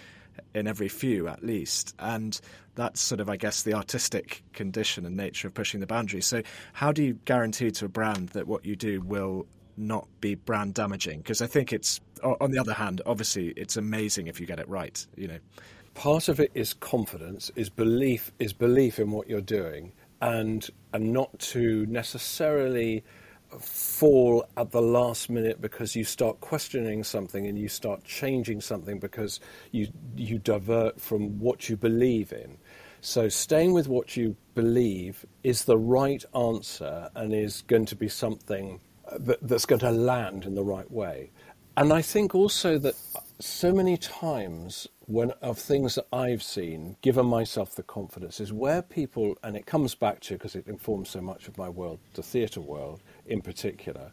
in 0.55 0.67
every 0.67 0.89
few 0.89 1.29
at 1.29 1.45
least. 1.45 1.95
And 1.99 2.39
that's 2.75 3.01
sort 3.01 3.21
of, 3.21 3.29
I 3.29 3.37
guess, 3.37 3.63
the 3.63 3.75
artistic 3.75 4.43
condition 4.53 5.05
and 5.05 5.17
nature 5.17 5.49
of 5.49 5.55
pushing 5.55 5.81
the 5.81 5.87
boundaries. 5.87 6.27
So, 6.27 6.43
how 6.73 6.93
do 6.93 7.03
you 7.03 7.19
guarantee 7.25 7.71
to 7.73 7.85
a 7.85 7.89
brand 7.89 8.31
that 8.31 8.47
what 8.47 8.65
you 8.65 8.77
do 8.77 9.01
will 9.01 9.47
not 9.77 10.07
be 10.21 10.35
brand 10.35 10.75
damaging? 10.75 11.19
Because 11.19 11.43
I 11.43 11.47
think 11.47 11.73
it's, 11.73 12.01
on 12.23 12.51
the 12.51 12.59
other 12.59 12.75
hand, 12.75 13.03
obviously, 13.07 13.49
it's 13.57 13.77
amazing 13.77 14.29
if 14.29 14.41
you 14.41 14.47
get 14.47 14.59
it 14.59 14.69
right. 14.69 15.05
You 15.17 15.29
know, 15.29 15.39
part 15.95 16.29
of 16.29 16.41
it 16.41 16.51
is 16.55 16.75
confidence, 16.75 17.51
is 17.57 17.69
belief, 17.69 18.33
is 18.39 18.53
belief 18.53 18.99
in 18.99 19.11
what 19.11 19.29
you're 19.29 19.41
doing, 19.41 19.93
and 20.21 20.69
and 20.93 21.13
not 21.13 21.39
to 21.39 21.87
necessarily 21.87 23.05
fall 23.59 24.47
at 24.57 24.71
the 24.71 24.83
last 24.83 25.31
minute 25.31 25.61
because 25.61 25.97
you 25.97 26.05
start 26.05 26.41
questioning 26.41 27.05
something 27.05 27.47
and 27.47 27.59
you 27.59 27.69
start 27.69 28.05
changing 28.05 28.61
something 28.61 28.99
because 28.99 29.41
you 29.73 29.89
you 30.17 30.39
divert 30.39 31.01
from 31.01 31.39
what 31.39 31.69
you 31.69 31.77
believe 31.77 32.33
in. 32.33 32.57
So 33.01 33.29
staying 33.29 33.73
with 33.73 33.89
what 33.89 34.17
you 34.17 34.37
believe 34.55 35.25
is 35.43 35.65
the 35.65 35.79
right 35.79 36.23
answer 36.35 37.09
and 37.15 37.35
is 37.35 37.63
going 37.63 37.87
to 37.87 37.97
be 37.97 38.09
something 38.09 38.81
that, 39.19 39.39
that's 39.41 39.67
going 39.67 39.81
to 39.81 39.91
land 39.91 40.45
in 40.45 40.55
the 40.55 40.65
right 40.65 40.91
way. 40.91 41.31
And 41.77 41.93
I 41.93 42.03
think 42.03 42.35
also 42.35 42.79
that 42.79 42.95
so 43.41 43.73
many 43.73 43.97
times 43.97 44.87
when 45.07 45.31
of 45.43 45.59
things 45.59 45.97
that 45.97 46.07
I've 46.13 46.43
seen, 46.43 46.97
given 47.01 47.27
myself 47.27 47.75
the 47.75 47.83
confidence, 47.83 48.39
is 48.41 48.53
where 48.53 48.83
people, 48.83 49.37
and 49.43 49.57
it 49.57 49.67
comes 49.67 49.95
back 49.95 50.21
to 50.21 50.35
because 50.35 50.55
it 50.55 50.69
informs 50.69 51.11
so 51.11 51.21
much 51.21 51.49
of 51.49 51.59
my 51.59 51.69
world, 51.69 51.99
the 52.15 52.23
theatre 52.23 52.61
world 52.61 53.03
in 53.27 53.41
particular, 53.41 54.13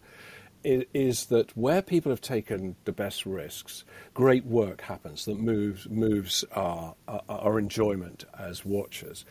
is, 0.63 1.25
that 1.27 1.55
where 1.55 1.81
people 1.81 2.11
have 2.11 2.21
taken 2.21 2.75
the 2.85 2.91
best 2.91 3.25
risks, 3.25 3.85
great 4.13 4.45
work 4.45 4.81
happens 4.81 5.25
that 5.25 5.39
moves 5.39 5.87
moves 5.89 6.43
our, 6.53 6.95
our, 7.07 7.21
our 7.29 7.59
enjoyment 7.59 8.25
as 8.37 8.65
watchers. 8.65 9.23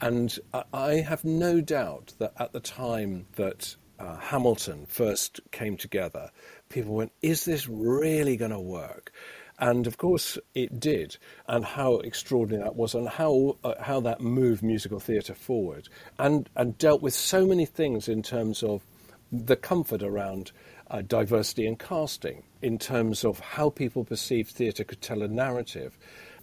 And 0.00 0.36
I 0.72 0.94
have 0.96 1.24
no 1.24 1.60
doubt 1.60 2.14
that 2.18 2.32
at 2.38 2.52
the 2.52 2.60
time 2.60 3.26
that 3.36 3.76
uh, 3.98 4.16
Hamilton 4.16 4.86
first 4.86 5.40
came 5.52 5.76
together, 5.76 6.30
people 6.74 6.94
went, 6.94 7.12
"Is 7.22 7.44
this 7.44 7.68
really 7.68 8.36
going 8.36 8.50
to 8.50 8.60
work?" 8.60 9.12
And 9.58 9.86
of 9.86 9.96
course, 9.96 10.36
it 10.54 10.80
did, 10.80 11.16
and 11.46 11.64
how 11.64 11.98
extraordinary 11.98 12.64
that 12.64 12.74
was, 12.74 12.94
and 12.94 13.08
how 13.08 13.56
uh, 13.62 13.74
how 13.80 14.00
that 14.00 14.20
moved 14.20 14.62
musical 14.62 14.98
theatre 14.98 15.34
forward, 15.34 15.88
and 16.18 16.50
and 16.56 16.76
dealt 16.76 17.02
with 17.02 17.14
so 17.14 17.46
many 17.46 17.64
things 17.64 18.08
in 18.08 18.22
terms 18.22 18.62
of 18.62 18.82
the 19.30 19.56
comfort 19.56 20.02
around 20.02 20.52
uh, 20.90 21.02
diversity 21.02 21.66
and 21.66 21.78
casting, 21.78 22.42
in 22.62 22.78
terms 22.78 23.24
of 23.24 23.38
how 23.38 23.70
people 23.70 24.04
perceive 24.04 24.48
theatre 24.48 24.84
could 24.84 25.00
tell 25.00 25.22
a 25.22 25.28
narrative. 25.28 25.96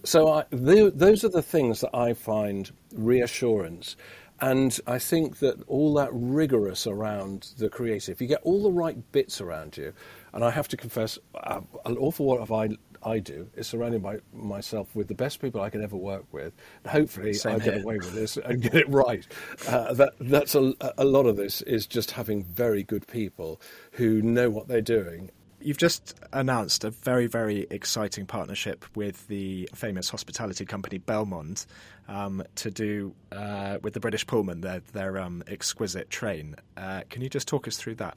So 0.04 0.32
I, 0.32 0.44
th- 0.50 0.94
those 0.96 1.24
are 1.24 1.28
the 1.28 1.42
things 1.42 1.80
that 1.80 1.94
I 1.94 2.14
find 2.14 2.70
reassurance. 2.94 3.96
And 4.40 4.76
I 4.88 4.98
think 4.98 5.38
that 5.38 5.62
all 5.68 5.94
that 5.94 6.10
rigorous 6.12 6.88
around 6.88 7.50
the 7.58 7.68
creative, 7.68 8.20
you 8.20 8.26
get 8.26 8.42
all 8.42 8.60
the 8.64 8.72
right 8.72 8.98
bits 9.12 9.40
around 9.40 9.76
you. 9.76 9.92
And 10.32 10.44
I 10.44 10.50
have 10.50 10.68
to 10.68 10.76
confess, 10.76 11.18
uh, 11.34 11.60
an 11.84 11.96
awful 11.98 12.26
lot 12.26 12.38
of 12.38 12.52
I 12.52 12.70
I 13.04 13.18
do 13.18 13.48
is 13.56 13.66
surrounding 13.66 14.00
my, 14.00 14.18
myself 14.32 14.94
with 14.94 15.08
the 15.08 15.14
best 15.14 15.40
people 15.40 15.60
I 15.60 15.70
can 15.70 15.82
ever 15.82 15.96
work 15.96 16.24
with. 16.30 16.52
Hopefully, 16.86 17.36
I 17.44 17.58
get 17.58 17.82
away 17.82 17.96
with 17.96 18.14
this 18.14 18.36
and 18.36 18.62
get 18.62 18.76
it 18.76 18.88
right. 18.88 19.26
Uh, 19.66 19.92
that, 19.94 20.12
that's 20.20 20.54
a, 20.54 20.72
a 20.96 21.04
lot 21.04 21.26
of 21.26 21.36
this 21.36 21.62
is 21.62 21.86
just 21.88 22.12
having 22.12 22.44
very 22.44 22.84
good 22.84 23.08
people 23.08 23.60
who 23.92 24.22
know 24.22 24.50
what 24.50 24.68
they're 24.68 24.80
doing 24.80 25.30
You've 25.64 25.78
just 25.78 26.18
announced 26.32 26.82
a 26.82 26.90
very, 26.90 27.28
very 27.28 27.68
exciting 27.70 28.26
partnership 28.26 28.84
with 28.96 29.28
the 29.28 29.68
famous 29.74 30.08
hospitality 30.08 30.64
company 30.64 30.98
Belmond 30.98 31.66
um, 32.08 32.42
to 32.56 32.70
do 32.70 33.14
uh, 33.30 33.78
with 33.80 33.94
the 33.94 34.00
British 34.00 34.26
Pullman, 34.26 34.62
their, 34.62 34.80
their 34.92 35.18
um, 35.18 35.44
exquisite 35.46 36.10
train. 36.10 36.56
Uh, 36.76 37.02
can 37.10 37.22
you 37.22 37.28
just 37.28 37.46
talk 37.46 37.68
us 37.68 37.76
through 37.76 37.94
that? 37.96 38.16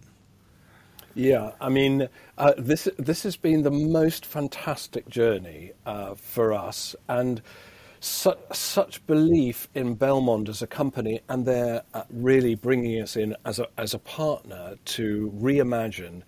Yeah, 1.16 1.52
I 1.62 1.70
mean, 1.70 2.10
uh, 2.38 2.54
this 2.58 2.90
this 2.98 3.24
has 3.24 3.38
been 3.38 3.62
the 3.64 3.72
most 3.72 4.26
fantastic 4.26 5.08
journey 5.08 5.72
uh, 5.86 6.14
for 6.16 6.52
us, 6.52 6.94
and 7.08 7.42
su- 8.02 8.34
such 8.52 9.06
belief 9.08 9.70
in 9.74 9.96
Belmond 9.96 10.50
as 10.50 10.62
a 10.62 10.68
company, 10.68 11.22
and 11.30 11.46
they're 11.46 11.84
uh, 11.94 12.04
really 12.10 12.56
bringing 12.56 13.02
us 13.02 13.16
in 13.16 13.34
as 13.46 13.60
a 13.60 13.68
as 13.78 13.94
a 13.94 14.00
partner 14.00 14.76
to 14.86 15.32
reimagine 15.38 16.22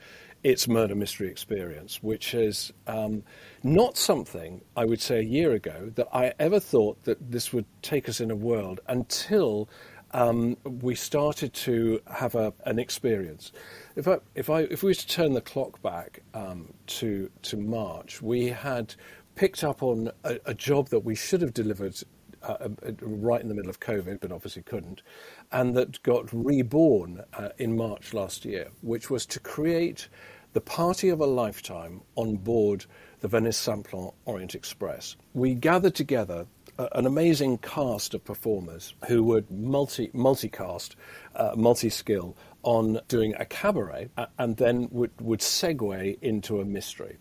its 0.43 0.69
murder 0.69 0.95
mystery 0.95 1.27
experience, 1.27 2.01
which 2.01 2.33
is 2.33 2.71
um, 2.87 3.23
not 3.63 3.97
something 3.97 4.61
I 4.77 4.85
would 4.85 5.01
say 5.01 5.19
a 5.19 5.23
year 5.23 5.51
ago 5.51 5.91
that 5.95 6.07
I 6.13 6.33
ever 6.39 6.61
thought 6.61 7.03
that 7.03 7.29
this 7.29 7.51
would 7.51 7.65
take 7.81 8.07
us 8.07 8.21
in 8.21 8.31
a 8.31 8.35
world 8.35 8.79
until 8.87 9.67
um, 10.11 10.57
we 10.63 10.95
started 10.95 11.53
to 11.53 12.01
have 12.11 12.35
a, 12.35 12.53
an 12.65 12.79
experience. 12.79 13.51
If 13.95 14.07
I, 14.07 14.19
if 14.35 14.49
I, 14.49 14.61
if 14.61 14.83
we 14.83 14.91
were 14.91 14.95
to 14.95 15.07
turn 15.07 15.33
the 15.33 15.41
clock 15.41 15.81
back 15.81 16.21
um, 16.33 16.73
to 16.87 17.29
to 17.43 17.57
March, 17.57 18.21
we 18.21 18.47
had 18.47 18.95
picked 19.35 19.63
up 19.63 19.83
on 19.83 20.11
a, 20.23 20.39
a, 20.45 20.53
job 20.53 20.89
that 20.89 21.01
we 21.01 21.13
should 21.13 21.41
have 21.41 21.53
delivered 21.53 21.95
uh, 22.41 22.57
uh, 22.61 22.69
right 23.01 23.41
in 23.41 23.49
the 23.49 23.53
middle 23.53 23.69
of 23.69 23.79
COVID, 23.79 24.19
but 24.19 24.31
obviously 24.31 24.63
couldn't, 24.63 25.03
and 25.51 25.75
that 25.75 26.01
got 26.03 26.31
reborn 26.33 27.23
uh, 27.33 27.49
in 27.57 27.75
March 27.75 28.13
last 28.13 28.45
year, 28.45 28.69
which 28.81 29.09
was 29.09 29.25
to 29.27 29.39
create 29.39 30.07
the 30.53 30.61
party 30.61 31.09
of 31.09 31.19
a 31.19 31.25
lifetime 31.25 32.01
on 32.15 32.35
board 32.35 32.85
the 33.19 33.27
Venice 33.27 33.57
Simplon 33.57 34.11
Orient 34.25 34.55
Express. 34.55 35.15
We 35.33 35.53
gathered 35.53 35.95
together 35.95 36.47
an 36.77 37.05
amazing 37.05 37.57
cast 37.59 38.13
of 38.13 38.23
performers 38.23 38.93
who 39.07 39.23
would 39.23 39.49
multi 39.49 40.09
multicast, 40.09 40.95
uh, 41.35 41.53
multi 41.55 41.89
skill 41.89 42.35
on 42.63 42.99
doing 43.07 43.33
a 43.39 43.45
cabaret, 43.45 44.09
and 44.37 44.57
then 44.57 44.87
would 44.91 45.11
would 45.21 45.39
segue 45.39 46.17
into 46.21 46.59
a 46.59 46.65
mystery, 46.65 47.17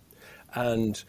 and 0.55 1.05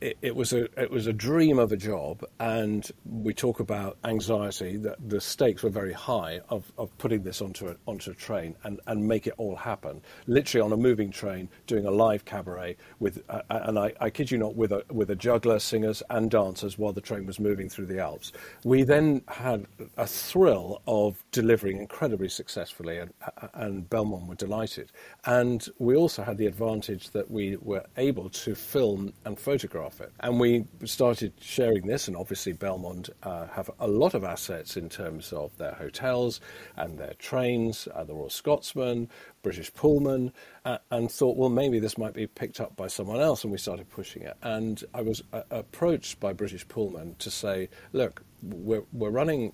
it, 0.00 0.36
was 0.36 0.52
a 0.52 0.64
it 0.80 0.90
was 0.90 1.06
a 1.06 1.12
dream 1.12 1.58
of 1.58 1.72
a 1.72 1.76
job, 1.76 2.24
and 2.38 2.88
we 3.04 3.34
talk 3.34 3.60
about 3.60 3.98
anxiety. 4.04 4.76
That 4.76 4.96
the 5.08 5.20
stakes 5.20 5.62
were 5.62 5.70
very 5.70 5.92
high 5.92 6.40
of, 6.50 6.70
of 6.78 6.96
putting 6.98 7.22
this 7.22 7.42
onto 7.42 7.68
a, 7.68 7.76
onto 7.86 8.12
a 8.12 8.14
train 8.14 8.54
and, 8.64 8.80
and 8.86 9.06
make 9.06 9.26
it 9.26 9.34
all 9.38 9.56
happen. 9.56 10.00
Literally 10.26 10.64
on 10.64 10.72
a 10.72 10.76
moving 10.76 11.10
train, 11.10 11.48
doing 11.66 11.86
a 11.86 11.90
live 11.90 12.24
cabaret 12.24 12.76
with, 13.00 13.22
uh, 13.28 13.42
uh 13.50 13.60
and 13.64 13.78
I, 13.78 13.92
I 14.00 14.10
kid 14.10 14.30
you 14.30 14.38
not, 14.38 14.54
with 14.54 14.72
a 14.72 14.84
with 14.90 15.10
a 15.10 15.16
juggler, 15.16 15.58
singers, 15.58 16.02
and 16.10 16.30
dancers 16.30 16.78
while 16.78 16.92
the 16.92 17.00
train 17.00 17.26
was 17.26 17.40
moving 17.40 17.68
through 17.68 17.86
the 17.86 17.98
Alps. 17.98 18.32
We 18.64 18.84
then 18.84 19.22
had 19.28 19.66
a 19.96 20.06
thrill 20.06 20.80
of 20.86 21.24
delivering 21.32 21.78
incredibly 21.78 22.28
successfully, 22.28 22.98
and 22.98 23.12
uh, 23.26 23.30
uh, 23.42 23.48
and 23.54 23.88
Belmond 23.90 24.26
were 24.28 24.34
delighted. 24.34 24.92
And 25.24 25.66
we 25.78 25.96
also 25.96 26.22
had 26.22 26.38
the 26.38 26.46
advantage 26.46 27.10
that 27.10 27.30
we 27.30 27.56
were 27.56 27.84
able 27.96 28.30
to 28.30 28.54
film 28.54 29.12
and 29.24 29.38
photograph 29.38 29.71
photograph 29.72 30.00
it. 30.00 30.12
And 30.20 30.38
we 30.38 30.64
started 30.84 31.32
sharing 31.40 31.86
this, 31.86 32.08
and 32.08 32.16
obviously 32.16 32.52
Belmond 32.52 33.10
uh, 33.22 33.46
have 33.48 33.70
a 33.80 33.88
lot 33.88 34.14
of 34.14 34.24
assets 34.24 34.76
in 34.76 34.88
terms 34.88 35.32
of 35.32 35.56
their 35.56 35.72
hotels 35.72 36.40
and 36.76 36.98
their 36.98 37.14
trains, 37.14 37.88
uh, 37.94 38.04
the 38.04 38.14
Royal 38.14 38.30
Scotsman, 38.30 39.08
British 39.42 39.72
Pullman, 39.74 40.32
uh, 40.64 40.78
and 40.90 41.10
thought, 41.10 41.36
well, 41.36 41.48
maybe 41.48 41.78
this 41.78 41.98
might 41.98 42.14
be 42.14 42.26
picked 42.26 42.60
up 42.60 42.76
by 42.76 42.86
someone 42.86 43.20
else, 43.20 43.44
and 43.44 43.52
we 43.52 43.58
started 43.58 43.88
pushing 43.90 44.22
it. 44.22 44.36
And 44.42 44.82
I 44.94 45.02
was 45.02 45.22
uh, 45.32 45.42
approached 45.50 46.20
by 46.20 46.32
British 46.32 46.66
Pullman 46.68 47.16
to 47.18 47.30
say, 47.30 47.68
look, 47.92 48.22
we're, 48.42 48.84
we're 48.92 49.10
running 49.10 49.52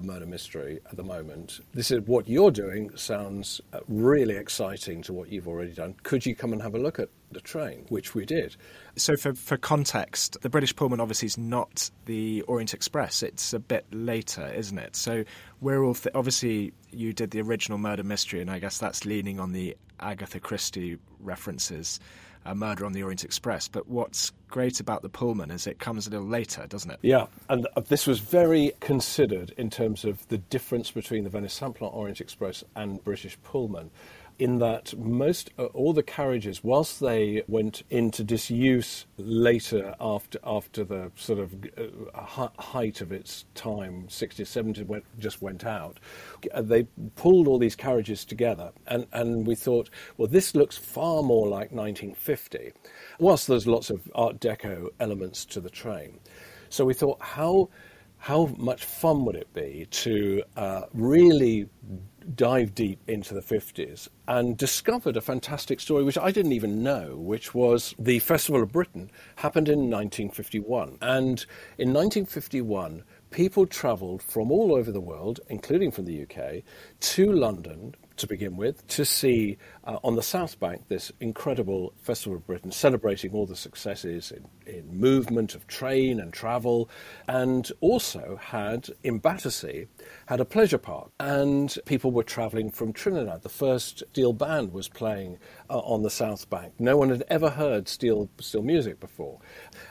murder 0.00 0.26
mystery 0.26 0.80
at 0.90 0.96
the 0.96 1.02
moment. 1.02 1.60
This 1.72 1.90
is 1.90 2.00
what 2.02 2.28
you're 2.28 2.50
doing 2.50 2.90
sounds 2.96 3.60
uh, 3.72 3.80
really 3.88 4.36
exciting 4.36 5.02
to 5.02 5.12
what 5.12 5.30
you've 5.30 5.48
already 5.48 5.72
done. 5.72 5.94
Could 6.02 6.24
you 6.26 6.34
come 6.34 6.52
and 6.52 6.62
have 6.62 6.74
a 6.74 6.78
look 6.78 6.98
at 6.98 7.08
the 7.32 7.40
train? 7.40 7.86
Which 7.88 8.14
we 8.14 8.24
did. 8.24 8.56
So, 8.96 9.16
for, 9.16 9.34
for 9.34 9.56
context, 9.56 10.40
the 10.42 10.50
British 10.50 10.74
Pullman 10.74 11.00
obviously 11.00 11.26
is 11.26 11.38
not 11.38 11.90
the 12.06 12.42
Orient 12.42 12.74
Express. 12.74 13.22
It's 13.22 13.52
a 13.52 13.58
bit 13.58 13.86
later, 13.92 14.46
isn't 14.54 14.78
it? 14.78 14.96
So, 14.96 15.24
we're 15.60 15.82
all 15.82 15.94
th- 15.94 16.14
obviously 16.14 16.72
you 16.90 17.12
did 17.12 17.30
the 17.30 17.40
original 17.40 17.78
murder 17.78 18.04
mystery, 18.04 18.40
and 18.40 18.50
I 18.50 18.58
guess 18.58 18.78
that's 18.78 19.04
leaning 19.04 19.40
on 19.40 19.52
the 19.52 19.76
Agatha 20.00 20.40
Christie 20.40 20.98
references 21.20 22.00
a 22.44 22.54
Murder 22.54 22.84
on 22.84 22.92
the 22.92 23.02
Orient 23.02 23.24
Express. 23.24 23.68
But 23.68 23.88
what's 23.88 24.32
great 24.48 24.80
about 24.80 25.02
the 25.02 25.08
Pullman 25.08 25.50
is 25.50 25.66
it 25.66 25.78
comes 25.78 26.06
a 26.06 26.10
little 26.10 26.26
later, 26.26 26.66
doesn't 26.66 26.90
it? 26.90 26.98
Yeah, 27.02 27.26
and 27.48 27.66
uh, 27.76 27.80
this 27.80 28.06
was 28.06 28.20
very 28.20 28.72
considered 28.80 29.52
in 29.56 29.70
terms 29.70 30.04
of 30.04 30.26
the 30.28 30.38
difference 30.38 30.90
between 30.90 31.24
the 31.24 31.30
Venice 31.30 31.54
Simplon 31.54 31.90
Orient 31.92 32.20
Express 32.20 32.62
and 32.76 33.02
British 33.04 33.36
Pullman 33.42 33.90
in 34.38 34.58
that 34.58 34.96
most 34.98 35.50
uh, 35.58 35.64
all 35.66 35.92
the 35.92 36.02
carriages, 36.02 36.64
whilst 36.64 37.00
they 37.00 37.42
went 37.46 37.82
into 37.90 38.24
disuse 38.24 39.06
later 39.16 39.94
after 40.00 40.38
after 40.44 40.84
the 40.84 41.10
sort 41.14 41.38
of 41.38 41.54
uh, 42.14 42.48
height 42.58 43.00
of 43.00 43.12
its 43.12 43.44
time, 43.54 44.06
60s, 44.08 44.40
70s, 44.40 44.86
went, 44.86 45.04
just 45.18 45.40
went 45.40 45.64
out, 45.64 45.98
uh, 46.52 46.62
they 46.62 46.84
pulled 47.16 47.46
all 47.46 47.58
these 47.58 47.76
carriages 47.76 48.24
together, 48.24 48.72
and, 48.86 49.06
and 49.12 49.46
we 49.46 49.54
thought, 49.54 49.88
well, 50.16 50.28
this 50.28 50.54
looks 50.54 50.76
far 50.76 51.22
more 51.22 51.46
like 51.46 51.70
1950, 51.70 52.72
whilst 53.18 53.46
there's 53.46 53.66
lots 53.66 53.90
of 53.90 54.10
Art 54.14 54.40
Deco 54.40 54.88
elements 55.00 55.44
to 55.46 55.60
the 55.60 55.70
train. 55.70 56.18
So 56.68 56.84
we 56.84 56.94
thought, 56.94 57.20
how 57.20 57.68
how 58.24 58.46
much 58.56 58.86
fun 58.86 59.26
would 59.26 59.36
it 59.36 59.52
be 59.52 59.86
to 59.90 60.42
uh, 60.56 60.80
really 60.94 61.68
dive 62.36 62.74
deep 62.74 62.98
into 63.06 63.34
the 63.34 63.40
50s 63.40 64.08
and 64.26 64.56
discovered 64.56 65.16
a 65.16 65.20
fantastic 65.20 65.80
story 65.80 66.04
which 66.04 66.18
I 66.18 66.30
didn't 66.30 66.52
even 66.52 66.82
know, 66.82 67.16
which 67.16 67.54
was 67.54 67.94
the 67.98 68.18
Festival 68.18 68.62
of 68.62 68.72
Britain 68.72 69.10
happened 69.36 69.68
in 69.68 69.90
1951. 69.90 70.98
And 71.00 71.44
in 71.78 71.92
1951, 71.92 73.02
people 73.30 73.66
travelled 73.66 74.22
from 74.22 74.50
all 74.50 74.74
over 74.74 74.92
the 74.92 75.00
world, 75.00 75.40
including 75.48 75.90
from 75.90 76.04
the 76.04 76.22
UK, 76.22 76.62
to 77.00 77.32
London 77.32 77.94
to 78.16 78.26
begin 78.26 78.56
with, 78.56 78.86
to 78.88 79.04
see 79.04 79.58
uh, 79.84 79.98
on 80.04 80.16
the 80.16 80.22
South 80.22 80.58
Bank 80.60 80.88
this 80.88 81.10
incredible 81.20 81.92
Festival 82.02 82.36
of 82.36 82.46
Britain 82.46 82.70
celebrating 82.70 83.32
all 83.32 83.46
the 83.46 83.56
successes 83.56 84.32
in, 84.32 84.44
in, 84.72 84.98
movement 84.98 85.54
of 85.54 85.66
train 85.66 86.20
and 86.20 86.32
travel, 86.32 86.88
and 87.28 87.70
also 87.80 88.38
had 88.40 88.88
in 89.02 89.18
Battersea 89.18 89.86
had 90.26 90.40
a 90.40 90.44
pleasure 90.44 90.78
park, 90.78 91.10
and 91.18 91.76
people 91.84 92.10
were 92.10 92.22
travelling 92.22 92.70
from 92.70 92.92
Trinidad. 92.92 93.42
The 93.42 93.48
first 93.48 94.02
steel 94.10 94.32
band 94.32 94.72
was 94.72 94.88
playing 94.88 95.38
uh, 95.68 95.78
on 95.78 96.02
the 96.02 96.10
South 96.10 96.48
Bank. 96.48 96.74
No 96.78 96.96
one 96.96 97.10
had 97.10 97.24
ever 97.28 97.50
heard 97.50 97.88
steel 97.88 98.28
steel 98.38 98.62
music 98.62 99.00
before, 99.00 99.40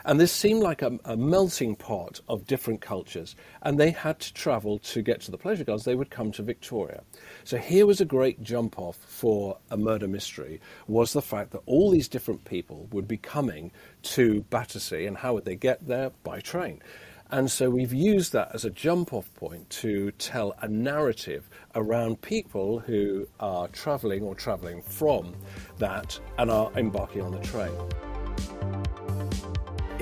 and 0.05 0.19
this 0.19 0.31
seemed 0.31 0.61
like 0.61 0.81
a, 0.81 0.99
a 1.05 1.15
melting 1.17 1.75
pot 1.75 2.19
of 2.27 2.45
different 2.47 2.81
cultures. 2.81 3.35
And 3.61 3.79
they 3.79 3.91
had 3.91 4.19
to 4.19 4.33
travel 4.33 4.79
to 4.79 5.01
get 5.01 5.21
to 5.21 5.31
the 5.31 5.37
pleasure 5.37 5.63
gardens. 5.63 5.85
They 5.85 5.95
would 5.95 6.09
come 6.09 6.31
to 6.33 6.43
Victoria. 6.43 7.03
So 7.43 7.57
here 7.57 7.85
was 7.85 8.01
a 8.01 8.05
great 8.05 8.41
jump 8.41 8.79
off 8.79 8.97
for 8.97 9.57
a 9.69 9.77
murder 9.77 10.07
mystery 10.07 10.61
was 10.87 11.13
the 11.13 11.21
fact 11.21 11.51
that 11.51 11.61
all 11.65 11.91
these 11.91 12.07
different 12.07 12.45
people 12.45 12.87
would 12.91 13.07
be 13.07 13.17
coming 13.17 13.71
to 14.03 14.41
Battersea, 14.49 15.05
and 15.05 15.17
how 15.17 15.33
would 15.33 15.45
they 15.45 15.55
get 15.55 15.87
there? 15.87 16.11
By 16.23 16.39
train. 16.39 16.81
And 17.31 17.49
so 17.49 17.69
we've 17.69 17.93
used 17.93 18.33
that 18.33 18.51
as 18.53 18.63
a 18.63 18.69
jump 18.69 19.11
off 19.11 19.33
point 19.33 19.67
to 19.81 20.11
tell 20.11 20.53
a 20.61 20.67
narrative 20.67 21.49
around 21.73 22.21
people 22.21 22.79
who 22.79 23.27
are 23.39 23.67
travelling 23.69 24.21
or 24.21 24.35
travelling 24.35 24.83
from 24.83 25.33
that 25.79 26.19
and 26.37 26.51
are 26.51 26.71
embarking 26.75 27.23
on 27.23 27.31
the 27.31 27.39
train 27.39 27.73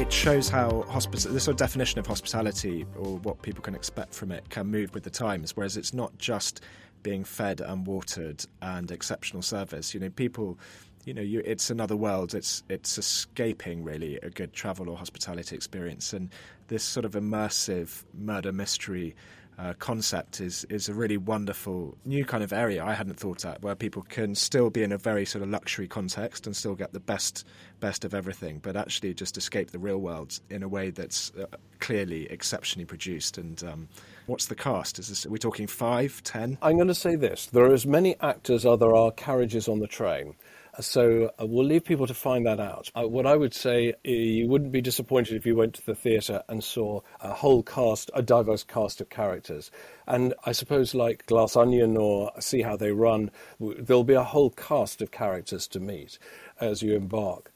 it 0.02 0.12
shows 0.12 0.50
how 0.50 0.84
the 1.12 1.20
sort 1.20 1.50
of 1.50 1.58
definition 1.58 2.00
of 2.00 2.08
hospitality 2.08 2.88
or 2.98 3.20
what 3.20 3.40
people 3.44 3.62
can 3.62 3.76
expect 3.76 4.16
from 4.16 4.32
it 4.32 4.50
can 4.50 4.66
move 4.66 4.92
with 4.96 5.04
the 5.04 5.12
times. 5.12 5.56
Whereas 5.56 5.78
it's 5.78 5.94
not 5.94 6.18
just 6.18 6.62
being 7.04 7.24
fed 7.24 7.62
and 7.62 7.86
watered 7.86 8.44
and 8.64 8.90
exceptional 8.90 9.44
service. 9.44 9.94
You 9.94 10.00
know, 10.00 10.10
people, 10.10 10.58
you 11.06 11.14
know, 11.14 11.22
you, 11.22 11.44
it's 11.46 11.70
another 11.70 11.96
world. 11.96 12.34
It's 12.34 12.64
it's 12.68 12.98
escaping 12.98 13.84
really 13.84 14.18
a 14.24 14.32
good 14.32 14.54
travel 14.54 14.90
or 14.90 14.98
hospitality 14.98 15.56
experience, 15.56 16.14
and 16.14 16.30
this 16.68 16.84
sort 16.84 17.06
of 17.06 17.12
immersive 17.12 18.04
murder 18.16 18.52
mystery 18.52 19.16
uh, 19.58 19.74
concept 19.80 20.42
is 20.42 20.66
is 20.70 20.90
a 20.90 20.94
really 20.94 21.18
wonderful 21.18 21.98
new 22.06 22.26
kind 22.26 22.44
of 22.44 22.52
area 22.54 22.84
I 22.84 22.94
hadn't 22.94 23.20
thought 23.20 23.46
at, 23.46 23.62
where 23.62 23.76
people 23.76 24.02
can 24.04 24.36
still 24.36 24.70
be 24.70 24.84
in 24.84 24.92
a 24.92 24.98
very 24.98 25.26
sort 25.26 25.44
of 25.44 25.50
luxury 25.50 25.88
context 25.88 26.48
and 26.48 26.56
still 26.56 26.76
get 26.76 26.94
the 26.94 27.00
best 27.00 27.46
best 27.80 28.06
of 28.06 28.14
everything, 28.14 28.60
but 28.60 28.76
actually 28.76 29.14
just 29.14 29.38
escape 29.38 29.72
the 29.72 29.80
real 29.80 29.98
world 29.98 30.40
in 30.50 30.64
a 30.64 30.68
way 30.68 30.90
that's 30.90 31.32
uh, 31.36 31.46
clearly 31.80 32.32
exceptionally 32.32 32.86
produced. 32.86 33.38
And 33.38 33.64
um, 33.64 33.88
what's 34.28 34.46
the 34.46 34.56
cast? 34.56 35.00
Is 35.00 35.10
this, 35.10 35.26
are 35.26 35.30
we 35.30 35.40
talking 35.40 35.68
five, 35.68 36.22
ten? 36.24 36.58
I'm 36.62 36.76
going 36.76 36.88
to 36.88 36.96
say 36.96 37.16
this: 37.16 37.48
there 37.48 37.66
are 37.66 37.74
as 37.74 37.86
many 37.86 38.16
actors 38.22 38.66
as 38.66 38.80
there 38.80 38.96
are 38.96 39.12
carriages 39.12 39.68
on 39.68 39.80
the 39.80 39.88
train. 39.88 40.36
So 40.82 41.32
uh, 41.40 41.46
we'll 41.46 41.66
leave 41.66 41.86
people 41.86 42.08
to 42.08 42.14
find 42.14 42.46
that 42.46 42.60
out. 42.60 42.92
Uh, 42.96 43.08
what 43.08 43.26
I 43.26 43.36
would 43.36 43.54
say, 43.54 43.94
you 44.04 44.48
wouldn't 44.48 44.72
be 44.72 44.82
disappointed 44.82 45.36
if 45.36 45.46
you 45.46 45.56
went 45.56 45.76
to 45.76 45.86
the 45.86 45.96
theatre 45.96 46.44
and 46.50 46.64
saw 46.64 47.02
a 47.20 47.34
whole 47.34 47.64
cast, 47.64 48.12
a 48.14 48.22
diverse 48.22 48.64
cast 48.64 49.00
of 49.00 49.10
characters. 49.10 49.72
And 50.08 50.34
I 50.46 50.52
suppose, 50.52 50.94
like 50.94 51.26
Glass 51.28 51.56
Onion 51.56 51.96
or 51.98 52.32
See 52.40 52.62
How 52.62 52.76
They 52.76 52.92
Run, 52.92 53.32
there'll 53.60 54.04
be 54.04 54.14
a 54.14 54.24
whole 54.24 54.50
cast 54.50 55.02
of 55.02 55.12
characters 55.12 55.68
to 55.70 55.80
meet 55.80 56.18
as 56.60 56.82
you 56.82 56.96
embark. 56.96 57.52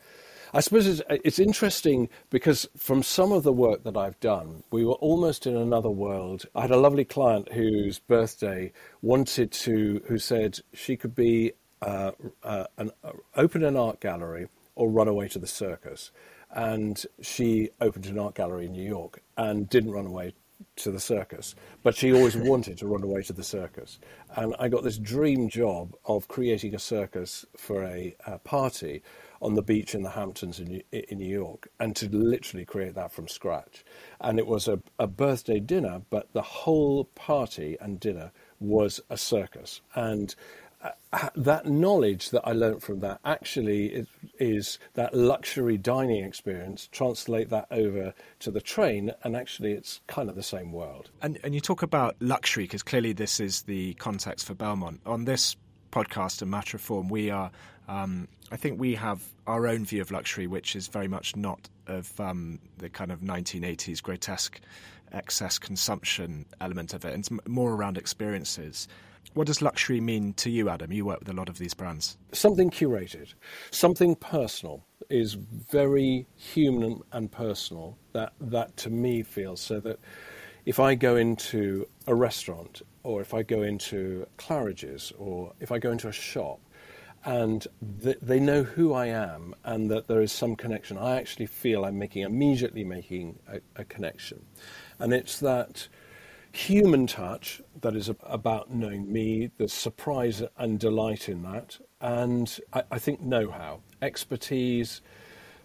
I 0.54 0.62
suppose 0.62 0.88
it's, 0.88 1.02
it's, 1.10 1.38
interesting 1.38 2.08
because 2.30 2.66
from 2.78 3.04
some 3.04 3.34
of 3.34 3.44
the 3.44 3.52
work 3.52 3.84
that 3.84 3.98
I've 3.98 4.18
done, 4.22 4.64
we 4.72 4.86
were 4.86 4.94
almost 4.94 5.46
in 5.46 5.58
another 5.58 5.90
world. 5.90 6.46
I 6.56 6.62
had 6.62 6.72
a 6.72 6.78
lovely 6.78 7.04
client 7.04 7.52
whose 7.52 8.00
birthday 8.00 8.72
wanted 9.02 9.52
to, 9.52 10.02
who 10.08 10.18
said 10.18 10.60
she 10.74 10.96
could 10.96 11.14
be 11.14 11.52
uh, 11.86 12.12
uh, 12.44 12.66
an, 12.78 12.92
uh, 13.04 13.12
open 13.36 13.64
an 13.64 13.78
art 13.78 14.00
gallery 14.00 14.48
or 14.76 14.90
run 14.90 15.08
away 15.08 15.28
to 15.30 15.40
the 15.40 15.48
circus. 15.48 16.12
And 16.52 17.04
she 17.22 17.70
opened 17.80 18.08
an 18.08 18.18
art 18.18 18.36
gallery 18.36 18.66
in 18.66 18.72
New 18.72 18.88
York 18.88 19.22
and 19.38 19.70
didn't 19.70 19.92
run 19.92 20.08
away 20.08 20.34
to 20.78 20.92
the 20.92 21.00
circus, 21.00 21.54
but 21.84 21.96
she 21.96 22.14
always 22.14 22.36
wanted 22.52 22.78
to 22.80 22.88
run 22.88 23.04
away 23.04 23.22
to 23.24 23.34
the 23.34 23.44
circus. 23.44 24.00
And 24.36 24.56
I 24.58 24.68
got 24.68 24.84
this 24.84 24.98
dream 24.98 25.50
job 25.50 25.96
of 26.06 26.28
creating 26.28 26.74
a 26.74 26.80
circus 26.80 27.46
for 27.56 27.84
a, 27.84 28.16
a 28.26 28.40
party 28.40 29.04
on 29.42 29.54
the 29.54 29.62
beach 29.62 29.94
in 29.94 30.02
the 30.02 30.10
Hamptons 30.10 30.60
in, 30.60 30.82
in, 30.92 31.20
New 31.20 31.28
York, 31.28 31.68
and 31.80 31.96
to 31.98 32.10
literally 32.10 32.66
create 32.66 32.96
that 32.96 33.12
from 33.12 33.28
scratch. 33.28 33.84
And 34.22 34.40
it 34.40 34.48
was 34.48 34.68
a, 34.68 34.80
a 34.98 35.08
birthday 35.08 35.60
dinner, 35.60 36.02
but 36.10 36.34
the 36.34 36.42
whole 36.42 37.06
party 37.16 37.78
and 37.80 38.00
dinner 38.00 38.32
was 38.60 39.02
a 39.10 39.18
circus. 39.18 39.82
And 39.94 40.34
that 41.36 41.66
knowledge 41.66 42.30
that 42.32 42.42
I 42.48 42.52
learned 42.52 42.84
from 42.84 43.00
that 43.02 43.20
actually 43.24 44.06
is, 44.40 44.80
that 44.94 45.14
luxury 45.14 45.78
dining 45.78 46.24
experience. 46.24 46.90
Translate 46.92 47.50
that 47.50 47.68
over 47.72 48.14
to 48.40 48.52
the 48.52 48.62
train, 48.62 49.12
and 49.24 49.36
actually, 49.36 49.74
it's 49.74 50.02
kind 50.08 50.30
of 50.30 50.36
the 50.36 50.44
same 50.44 50.72
world. 50.72 51.10
And, 51.22 51.40
and 51.44 51.54
you 51.54 51.62
talk 51.62 51.84
about 51.84 52.16
luxury 52.20 52.66
because 52.66 52.84
clearly 52.84 53.14
this 53.14 53.40
is 53.40 53.64
the 53.64 53.94
context 53.96 54.48
for 54.48 54.56
Belmond. 54.56 55.00
On 55.06 55.26
this 55.26 55.56
podcast 55.92 56.42
and 56.42 56.52
Matter 56.52 56.78
of 56.78 56.82
Form, 56.82 57.10
we 57.10 57.30
are. 57.30 57.52
Um, 57.88 58.28
I 58.52 58.58
think 58.58 58.80
we 58.80 58.96
have 58.96 59.22
our 59.48 59.68
own 59.68 59.86
view 59.86 60.02
of 60.02 60.12
luxury, 60.12 60.48
which 60.48 60.76
is 60.76 60.88
very 60.88 61.08
much 61.08 61.36
not 61.36 61.70
of 61.88 62.20
um, 62.20 62.60
the 62.78 62.90
kind 62.90 63.12
of 63.12 63.22
1980s 63.22 64.02
grotesque 64.02 64.60
excess 65.12 65.58
consumption 65.58 66.46
element 66.62 66.94
of 66.94 67.06
it. 67.06 67.18
It's 67.18 67.30
more 67.48 67.74
around 67.74 67.98
experiences. 67.98 68.88
What 69.34 69.48
does 69.48 69.62
luxury 69.62 70.00
mean 70.00 70.34
to 70.36 70.50
you, 70.50 70.70
Adam? 70.70 70.92
You 70.92 71.06
work 71.06 71.20
with 71.20 71.30
a 71.30 71.34
lot 71.34 71.50
of 71.50 71.58
these 71.58 71.74
brands. 71.74 72.18
Something 72.32 72.70
curated, 72.70 73.34
something 73.72 74.16
personal 74.16 74.86
is 75.10 75.34
very 75.34 76.26
human 76.36 77.02
and 77.12 77.32
personal. 77.32 77.98
That 78.14 78.34
that 78.40 78.78
to 78.78 78.90
me 78.90 79.24
feels 79.24 79.62
so 79.62 79.80
that 79.82 80.00
if 80.66 80.80
I 80.80 80.96
go 80.96 81.16
into 81.16 81.88
a 82.08 82.16
restaurant 82.16 82.82
or 83.04 83.22
if 83.22 83.34
I 83.34 83.44
go 83.44 83.62
into 83.62 84.26
Claridge's 84.38 85.14
or 85.18 85.54
if 85.60 85.72
I 85.72 85.80
go 85.80 85.92
into 85.92 86.08
a 86.08 86.12
shop 86.12 86.60
and 87.26 87.68
th- 88.04 88.20
they 88.22 88.40
know 88.40 88.64
who 88.64 88.94
I 88.94 89.08
am 89.08 89.56
and 89.64 89.90
that 89.90 90.08
there 90.08 90.22
is 90.22 90.32
some 90.32 90.56
connection, 90.56 90.98
I 90.98 91.18
actually 91.18 91.48
feel 91.48 91.84
I'm 91.84 91.98
making 91.98 92.22
immediately 92.22 92.84
making 92.84 93.40
a, 93.48 93.60
a 93.76 93.84
connection. 93.84 94.46
And 95.00 95.12
it's 95.12 95.40
that 95.40 95.88
human 96.52 97.08
touch 97.08 97.62
that 97.82 97.96
is 97.96 98.10
about 98.24 98.72
knowing 98.72 99.12
me, 99.12 99.52
the 99.58 99.68
surprise 99.68 100.44
and 100.58 100.80
delight 100.80 101.28
in 101.28 101.42
that, 101.44 101.80
and 102.00 102.60
I, 102.72 102.84
I 102.92 103.00
think 103.00 103.22
know 103.22 103.50
how, 103.50 103.82
expertise, 104.02 105.02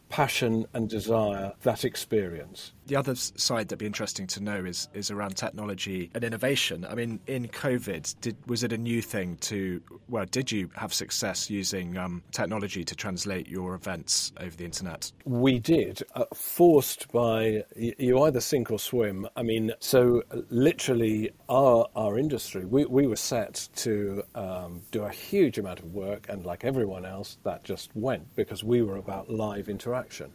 passion 0.08 0.66
and 0.74 0.88
desire 0.88 1.52
that 1.62 1.84
experience. 1.84 2.72
The 2.90 2.96
other 2.96 3.14
side 3.14 3.68
that'd 3.68 3.78
be 3.78 3.86
interesting 3.86 4.26
to 4.26 4.42
know 4.42 4.64
is 4.64 4.88
is 4.94 5.12
around 5.12 5.36
technology 5.36 6.10
and 6.12 6.24
innovation. 6.24 6.84
I 6.84 6.96
mean, 6.96 7.20
in 7.28 7.46
COVID, 7.46 8.20
did 8.20 8.36
was 8.48 8.64
it 8.64 8.72
a 8.72 8.78
new 8.78 9.00
thing 9.00 9.36
to? 9.42 9.80
Well, 10.08 10.26
did 10.28 10.50
you 10.50 10.70
have 10.74 10.92
success 10.92 11.48
using 11.48 11.96
um, 11.96 12.24
technology 12.32 12.82
to 12.82 12.96
translate 12.96 13.46
your 13.46 13.76
events 13.76 14.32
over 14.40 14.56
the 14.56 14.64
internet? 14.64 15.12
We 15.24 15.60
did, 15.60 16.02
uh, 16.16 16.24
forced 16.34 17.12
by 17.12 17.62
you 17.76 18.24
either 18.24 18.40
sink 18.40 18.72
or 18.72 18.80
swim. 18.80 19.28
I 19.36 19.44
mean, 19.44 19.70
so 19.78 20.24
literally, 20.48 21.30
our 21.48 21.86
our 21.94 22.18
industry, 22.18 22.64
we 22.64 22.86
we 22.86 23.06
were 23.06 23.14
set 23.14 23.68
to 23.76 24.24
um, 24.34 24.82
do 24.90 25.04
a 25.04 25.10
huge 25.10 25.58
amount 25.58 25.78
of 25.78 25.94
work, 25.94 26.28
and 26.28 26.44
like 26.44 26.64
everyone 26.64 27.04
else, 27.04 27.38
that 27.44 27.62
just 27.62 27.94
went 27.94 28.34
because 28.34 28.64
we 28.64 28.82
were 28.82 28.96
about 28.96 29.30
live 29.30 29.68
interaction 29.68 30.32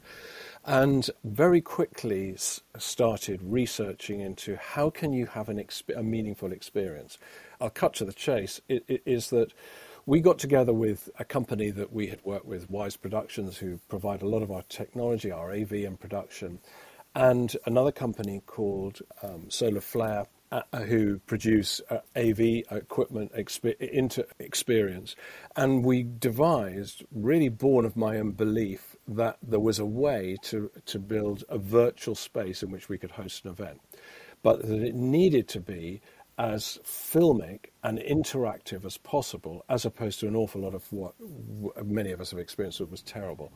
and 0.65 1.09
very 1.23 1.61
quickly 1.61 2.35
started 2.77 3.39
researching 3.43 4.19
into 4.19 4.57
how 4.57 4.89
can 4.89 5.13
you 5.13 5.27
have 5.27 5.47
an 5.47 5.57
exp- 5.57 5.95
a 5.95 6.01
meaningful 6.01 6.51
experience. 6.51 7.17
I'll 7.61 7.69
cut 7.69 7.93
to 7.95 8.05
the 8.05 8.13
chase. 8.13 8.59
It, 8.67 8.83
it 8.87 9.03
is 9.05 9.29
that 9.29 9.53
we 10.07 10.21
got 10.21 10.39
together 10.39 10.73
with 10.73 11.09
a 11.19 11.25
company 11.25 11.69
that 11.71 11.93
we 11.93 12.07
had 12.07 12.23
worked 12.23 12.45
with, 12.45 12.69
Wise 12.69 12.97
Productions, 12.97 13.57
who 13.57 13.79
provide 13.89 14.21
a 14.21 14.27
lot 14.27 14.41
of 14.41 14.51
our 14.51 14.63
technology, 14.63 15.31
our 15.31 15.51
AV 15.51 15.71
and 15.71 15.99
production, 15.99 16.59
and 17.13 17.55
another 17.65 17.91
company 17.91 18.41
called 18.45 18.99
um, 19.23 19.49
Solar 19.49 19.81
Flare, 19.81 20.25
uh, 20.51 20.61
who 20.81 21.19
produce 21.19 21.81
uh, 21.89 21.99
AV 22.15 22.39
equipment 22.71 23.33
exp- 23.33 23.79
into 23.79 24.25
experience. 24.39 25.15
And 25.55 25.83
we 25.83 26.03
devised, 26.03 27.03
really 27.11 27.49
born 27.49 27.85
of 27.85 27.95
my 27.95 28.17
own 28.17 28.31
belief, 28.31 28.94
that 29.07 29.37
there 29.41 29.59
was 29.59 29.79
a 29.79 29.85
way 29.85 30.37
to, 30.43 30.71
to 30.85 30.99
build 30.99 31.43
a 31.49 31.57
virtual 31.57 32.15
space 32.15 32.63
in 32.63 32.71
which 32.71 32.89
we 32.89 32.97
could 32.97 33.11
host 33.11 33.45
an 33.45 33.51
event, 33.51 33.81
but 34.41 34.67
that 34.67 34.81
it 34.81 34.95
needed 34.95 35.47
to 35.49 35.59
be 35.59 36.01
as 36.37 36.79
filmic 36.83 37.67
and 37.83 37.97
interactive 37.99 38.83
as 38.85 38.97
possible, 38.97 39.63
as 39.69 39.85
opposed 39.85 40.19
to 40.19 40.27
an 40.27 40.35
awful 40.35 40.61
lot 40.61 40.73
of 40.73 40.91
what 40.91 41.13
many 41.85 42.11
of 42.11 42.19
us 42.19 42.31
have 42.31 42.39
experienced 42.39 42.79
that 42.79 42.91
was 42.91 43.01
terrible. 43.01 43.51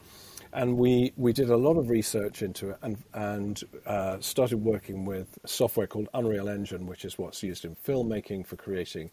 And 0.51 0.77
we, 0.77 1.13
we 1.15 1.31
did 1.31 1.49
a 1.51 1.57
lot 1.57 1.77
of 1.77 1.89
research 1.89 2.41
into 2.41 2.71
it 2.71 2.77
and, 2.81 2.97
and 3.13 3.61
uh, 3.85 4.17
started 4.19 4.57
working 4.57 5.05
with 5.05 5.37
software 5.45 5.85
called 5.85 6.09
Unreal 6.13 6.49
Engine, 6.49 6.87
which 6.87 7.05
is 7.05 7.19
what's 7.19 7.43
used 7.43 7.65
in 7.65 7.75
filmmaking 7.75 8.47
for 8.47 8.55
creating 8.55 9.11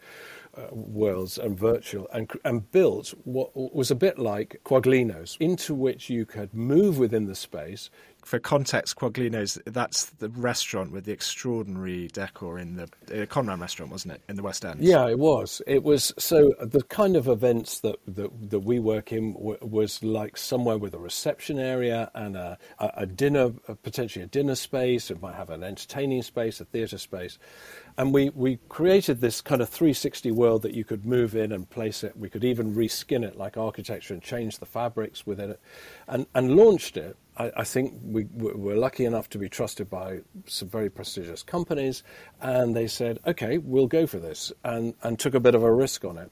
uh, 0.57 0.68
worlds 0.72 1.37
and 1.37 1.59
virtual, 1.59 2.09
and, 2.14 2.31
and 2.44 2.70
built 2.72 3.12
what 3.25 3.51
was 3.55 3.90
a 3.90 3.94
bit 3.94 4.18
like 4.18 4.61
Quaglino's, 4.64 5.37
into 5.38 5.75
which 5.75 6.09
you 6.09 6.25
could 6.25 6.55
move 6.55 6.99
within 6.99 7.27
the 7.27 7.35
space, 7.35 7.90
for 8.27 8.41
context, 8.41 8.97
Quaglino's, 8.97 9.57
that's 9.67 10.07
the 10.07 10.29
restaurant 10.31 10.91
with 10.91 11.05
the 11.05 11.12
extraordinary 11.12 12.09
decor 12.09 12.59
in 12.59 12.75
the 12.75 12.83
uh, 12.83 13.25
Conran 13.27 13.61
restaurant, 13.61 13.93
wasn't 13.93 14.15
it, 14.15 14.23
in 14.29 14.35
the 14.35 14.43
West 14.43 14.65
End? 14.65 14.83
Yeah, 14.83 15.09
it 15.09 15.21
was. 15.21 15.62
It 15.65 15.85
was 15.85 16.12
so 16.19 16.53
the 16.61 16.83
kind 16.83 17.15
of 17.15 17.29
events 17.29 17.79
that 17.81 18.01
that, 18.09 18.51
that 18.51 18.59
we 18.59 18.81
work 18.81 19.12
in 19.12 19.35
w- 19.35 19.59
was 19.62 20.03
like 20.03 20.37
somewhere 20.37 20.77
with 20.77 20.93
a 20.93 20.99
reception 20.99 21.61
area 21.61 22.11
and 22.15 22.37
a, 22.37 22.59
a, 22.81 22.91
a 22.95 23.07
dinner, 23.07 23.51
potentially 23.85 24.25
a 24.25 24.29
dinner 24.29 24.57
space. 24.57 25.09
It 25.09 25.23
might 25.23 25.37
have 25.37 25.51
an 25.51 25.62
entertaining 25.62 26.23
space, 26.23 26.61
a 26.61 26.65
theatre 26.65 26.99
space, 26.99 27.39
and 27.97 28.12
we, 28.12 28.31
we 28.31 28.59
created 28.69 29.21
this 29.21 29.41
kind 29.41 29.62
of 29.62 29.69
360 29.69 30.33
world 30.33 30.62
that 30.62 30.75
you 30.75 30.85
could 30.85 31.07
move 31.07 31.37
in 31.37 31.53
and 31.53 31.71
place 31.71 32.03
it. 32.03 32.17
We 32.17 32.29
could 32.29 32.45
even 32.45 32.75
reskin 32.75 33.25
it 33.25 33.37
like 33.37 33.57
architecture 33.57 34.15
and 34.15 34.23
change 34.23 34.59
the 34.59 34.67
fabrics 34.67 35.25
within 35.27 35.51
it 35.51 35.61
and, 36.09 36.27
and 36.35 36.57
launched 36.57 36.97
it. 36.97 37.17
I, 37.37 37.53
I 37.59 37.64
think 37.64 37.94
we 38.03 38.27
were 38.33 38.77
lucky 38.77 39.05
enough 39.05 39.29
to 39.31 39.38
be 39.38 39.49
trusted 39.49 39.90
by 39.90 40.20
some 40.46 40.68
very 40.68 40.90
prestigious 40.90 41.42
companies, 41.42 42.03
and 42.40 42.75
they 42.75 42.87
said, 42.87 43.18
okay, 43.27 43.59
we'll 43.59 43.87
go 43.87 44.07
for 44.07 44.18
this, 44.18 44.53
and, 44.64 44.94
and 45.03 45.18
took 45.18 45.35
a 45.35 45.40
bit 45.40 45.55
of 45.55 45.62
a 45.62 45.72
risk 45.72 46.05
on 46.05 46.18
it. 46.18 46.31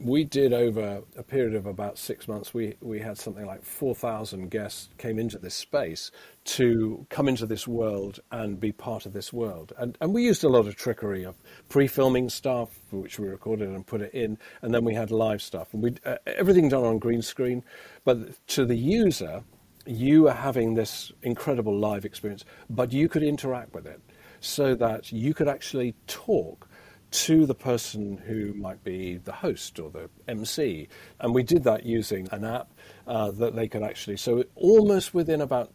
We 0.00 0.22
did 0.22 0.52
over 0.52 1.02
a 1.16 1.22
period 1.24 1.56
of 1.56 1.66
about 1.66 1.98
six 1.98 2.28
months. 2.28 2.54
We 2.54 2.76
we 2.80 3.00
had 3.00 3.18
something 3.18 3.44
like 3.44 3.64
four 3.64 3.96
thousand 3.96 4.48
guests 4.48 4.90
came 4.96 5.18
into 5.18 5.38
this 5.38 5.56
space 5.56 6.12
to 6.44 7.04
come 7.10 7.26
into 7.26 7.46
this 7.46 7.66
world 7.66 8.20
and 8.30 8.60
be 8.60 8.70
part 8.70 9.06
of 9.06 9.12
this 9.12 9.32
world. 9.32 9.72
And 9.76 9.98
and 10.00 10.14
we 10.14 10.22
used 10.22 10.44
a 10.44 10.48
lot 10.48 10.68
of 10.68 10.76
trickery 10.76 11.24
of 11.24 11.34
pre-filming 11.68 12.28
stuff, 12.28 12.78
which 12.92 13.18
we 13.18 13.26
recorded 13.26 13.70
and 13.70 13.84
put 13.84 14.00
it 14.00 14.14
in, 14.14 14.38
and 14.62 14.72
then 14.72 14.84
we 14.84 14.94
had 14.94 15.10
live 15.10 15.42
stuff, 15.42 15.74
and 15.74 15.82
we 15.82 15.96
uh, 16.04 16.18
everything 16.26 16.68
done 16.68 16.84
on 16.84 17.00
green 17.00 17.20
screen. 17.20 17.64
But 18.04 18.46
to 18.54 18.64
the 18.64 18.76
user, 18.76 19.42
you 19.88 20.28
are 20.28 20.34
having 20.34 20.74
this 20.74 21.12
incredible 21.22 21.76
live 21.76 22.04
experience, 22.04 22.44
but 22.68 22.92
you 22.92 23.08
could 23.08 23.22
interact 23.22 23.74
with 23.74 23.86
it 23.86 24.00
so 24.40 24.74
that 24.74 25.12
you 25.12 25.34
could 25.34 25.48
actually 25.48 25.94
talk 26.06 26.68
to 27.10 27.46
the 27.46 27.54
person 27.54 28.18
who 28.18 28.52
might 28.52 28.84
be 28.84 29.16
the 29.16 29.32
host 29.32 29.78
or 29.78 29.90
the 29.90 30.10
MC. 30.28 30.88
And 31.20 31.34
we 31.34 31.42
did 31.42 31.64
that 31.64 31.84
using 31.84 32.28
an 32.32 32.44
app 32.44 32.70
uh, 33.06 33.30
that 33.32 33.56
they 33.56 33.66
could 33.66 33.82
actually, 33.82 34.18
so 34.18 34.44
almost 34.54 35.14
within 35.14 35.40
about 35.40 35.72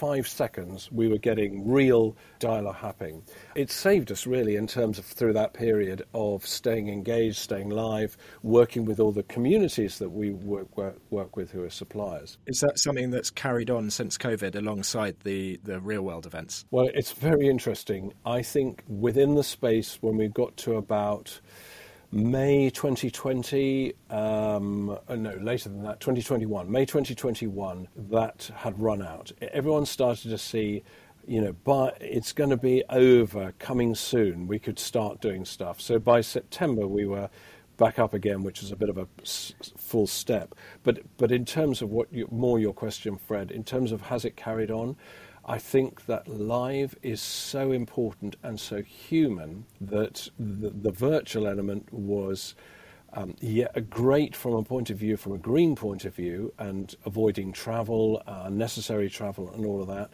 five 0.00 0.26
seconds, 0.26 0.90
we 0.90 1.08
were 1.08 1.18
getting 1.18 1.70
real 1.70 2.16
dialogue 2.38 2.76
happening. 2.76 3.22
It 3.54 3.70
saved 3.70 4.10
us 4.10 4.26
really 4.26 4.56
in 4.56 4.66
terms 4.66 4.98
of 4.98 5.04
through 5.04 5.34
that 5.34 5.52
period 5.52 6.04
of 6.14 6.46
staying 6.46 6.88
engaged, 6.88 7.36
staying 7.36 7.68
live, 7.68 8.16
working 8.42 8.86
with 8.86 8.98
all 8.98 9.12
the 9.12 9.24
communities 9.24 9.98
that 9.98 10.08
we 10.08 10.30
work, 10.30 10.74
work, 10.74 10.96
work 11.10 11.36
with 11.36 11.50
who 11.50 11.62
are 11.64 11.68
suppliers. 11.68 12.38
Is 12.46 12.60
that 12.60 12.78
something 12.78 13.10
that's 13.10 13.28
carried 13.28 13.68
on 13.68 13.90
since 13.90 14.16
COVID 14.16 14.56
alongside 14.56 15.16
the, 15.22 15.60
the 15.64 15.80
real 15.80 16.00
world 16.00 16.24
events? 16.24 16.64
Well, 16.70 16.88
it's 16.94 17.12
very 17.12 17.46
interesting. 17.46 18.14
I 18.24 18.40
think 18.40 18.82
within 18.88 19.34
the 19.34 19.44
space, 19.44 19.98
when 20.00 20.16
we 20.16 20.28
got 20.28 20.56
to 20.58 20.76
about 20.76 21.38
May 22.12 22.70
2020, 22.70 23.92
um, 24.10 24.98
uh, 25.06 25.14
no, 25.14 25.32
later 25.36 25.68
than 25.68 25.84
that, 25.84 26.00
2021, 26.00 26.68
May 26.68 26.84
2021, 26.84 27.86
that 28.10 28.50
had 28.56 28.80
run 28.80 29.00
out. 29.00 29.30
Everyone 29.40 29.86
started 29.86 30.30
to 30.30 30.38
see, 30.38 30.82
you 31.28 31.40
know, 31.40 31.52
but 31.62 31.96
it's 32.00 32.32
going 32.32 32.50
to 32.50 32.56
be 32.56 32.82
over, 32.90 33.54
coming 33.60 33.94
soon. 33.94 34.48
We 34.48 34.58
could 34.58 34.80
start 34.80 35.20
doing 35.20 35.44
stuff. 35.44 35.80
So 35.80 36.00
by 36.00 36.20
September, 36.20 36.84
we 36.84 37.06
were 37.06 37.30
back 37.76 38.00
up 38.00 38.12
again, 38.12 38.42
which 38.42 38.60
is 38.60 38.72
a 38.72 38.76
bit 38.76 38.88
of 38.88 38.98
a 38.98 39.06
full 39.78 40.08
step. 40.08 40.56
But 40.82 41.02
but 41.16 41.30
in 41.30 41.44
terms 41.44 41.80
of 41.80 41.90
what 41.90 42.12
you, 42.12 42.26
more 42.32 42.58
your 42.58 42.74
question, 42.74 43.18
Fred, 43.18 43.52
in 43.52 43.62
terms 43.62 43.92
of 43.92 44.02
has 44.02 44.24
it 44.24 44.36
carried 44.36 44.72
on, 44.72 44.96
I 45.50 45.58
think 45.58 46.06
that 46.06 46.28
live 46.28 46.96
is 47.02 47.20
so 47.20 47.72
important 47.72 48.36
and 48.44 48.60
so 48.60 48.82
human 48.82 49.64
that 49.80 50.28
the, 50.38 50.70
the 50.70 50.92
virtual 50.92 51.48
element 51.48 51.92
was 51.92 52.54
um, 53.14 53.34
yeah, 53.40 53.66
great 53.88 54.36
from 54.36 54.54
a 54.54 54.62
point 54.62 54.90
of 54.90 54.96
view, 54.98 55.16
from 55.16 55.32
a 55.32 55.38
green 55.38 55.74
point 55.74 56.04
of 56.04 56.14
view, 56.14 56.52
and 56.60 56.94
avoiding 57.04 57.52
travel, 57.52 58.22
unnecessary 58.28 59.10
travel, 59.10 59.50
and 59.52 59.66
all 59.66 59.82
of 59.82 59.88
that. 59.88 60.12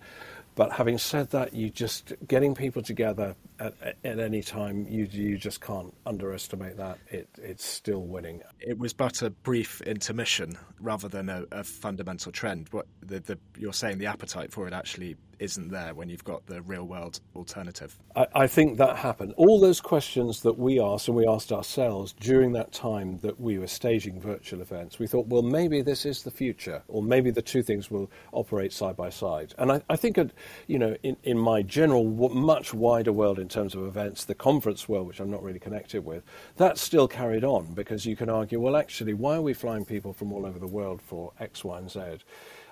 But 0.56 0.72
having 0.72 0.96
said 0.96 1.30
that, 1.30 1.52
you 1.52 1.68
just 1.68 2.14
getting 2.26 2.54
people 2.54 2.80
together 2.82 3.36
at, 3.60 3.74
at 4.02 4.18
any 4.18 4.42
time, 4.42 4.86
you 4.88 5.04
you 5.04 5.36
just 5.36 5.60
can't 5.60 5.94
underestimate 6.06 6.78
that. 6.78 6.98
It 7.08 7.28
it's 7.36 7.64
still 7.64 8.00
winning. 8.00 8.42
It 8.58 8.78
was 8.78 8.94
but 8.94 9.20
a 9.20 9.28
brief 9.28 9.82
intermission 9.82 10.56
rather 10.80 11.08
than 11.08 11.28
a, 11.28 11.44
a 11.52 11.62
fundamental 11.62 12.32
trend. 12.32 12.68
What 12.70 12.86
the, 13.00 13.20
the, 13.20 13.38
you're 13.58 13.74
saying, 13.74 13.98
the 13.98 14.06
appetite 14.06 14.50
for 14.50 14.66
it 14.66 14.72
actually 14.72 15.16
isn't 15.38 15.70
there 15.70 15.94
when 15.94 16.08
you've 16.08 16.24
got 16.24 16.46
the 16.46 16.62
real 16.62 16.84
world 16.84 17.20
alternative. 17.34 17.96
I, 18.14 18.26
I, 18.34 18.46
think 18.46 18.78
that 18.78 18.96
happened. 18.96 19.34
All 19.36 19.60
those 19.60 19.80
questions 19.80 20.42
that 20.42 20.58
we 20.58 20.80
asked 20.80 21.08
and 21.08 21.16
we 21.16 21.26
asked 21.26 21.52
ourselves 21.52 22.14
during 22.18 22.52
that 22.52 22.72
time 22.72 23.18
that 23.18 23.40
we 23.40 23.58
were 23.58 23.66
staging 23.66 24.20
virtual 24.20 24.60
events, 24.60 24.98
we 24.98 25.06
thought, 25.06 25.26
well, 25.26 25.42
maybe 25.42 25.82
this 25.82 26.06
is 26.06 26.22
the 26.22 26.30
future, 26.30 26.82
or 26.88 27.02
maybe 27.02 27.30
the 27.30 27.42
two 27.42 27.62
things 27.62 27.90
will 27.90 28.10
operate 28.32 28.72
side 28.72 28.96
by 28.96 29.10
side. 29.10 29.54
And 29.58 29.72
I, 29.72 29.82
I 29.88 29.96
think, 29.96 30.18
you 30.66 30.78
know, 30.78 30.96
in, 31.02 31.16
in 31.22 31.38
my 31.38 31.62
general, 31.62 32.04
much 32.30 32.72
wider 32.72 33.12
world 33.12 33.38
in 33.38 33.48
terms 33.48 33.74
of 33.74 33.86
events, 33.86 34.24
the 34.24 34.34
conference 34.34 34.88
world, 34.88 35.06
which 35.06 35.20
I'm 35.20 35.30
not 35.30 35.42
really 35.42 35.60
connected 35.60 36.04
with, 36.04 36.22
that 36.56 36.78
still 36.78 37.08
carried 37.08 37.44
on 37.44 37.74
because 37.74 38.06
you 38.06 38.16
can 38.16 38.28
argue, 38.28 38.60
well, 38.60 38.76
actually, 38.76 39.14
why 39.14 39.36
are 39.36 39.42
we 39.42 39.54
flying 39.54 39.84
people 39.84 40.12
from 40.12 40.32
all 40.32 40.46
over 40.46 40.58
the 40.58 40.66
world 40.66 41.02
for 41.02 41.32
X, 41.40 41.64
Y, 41.64 41.78
and 41.78 41.90
Z? 41.90 42.00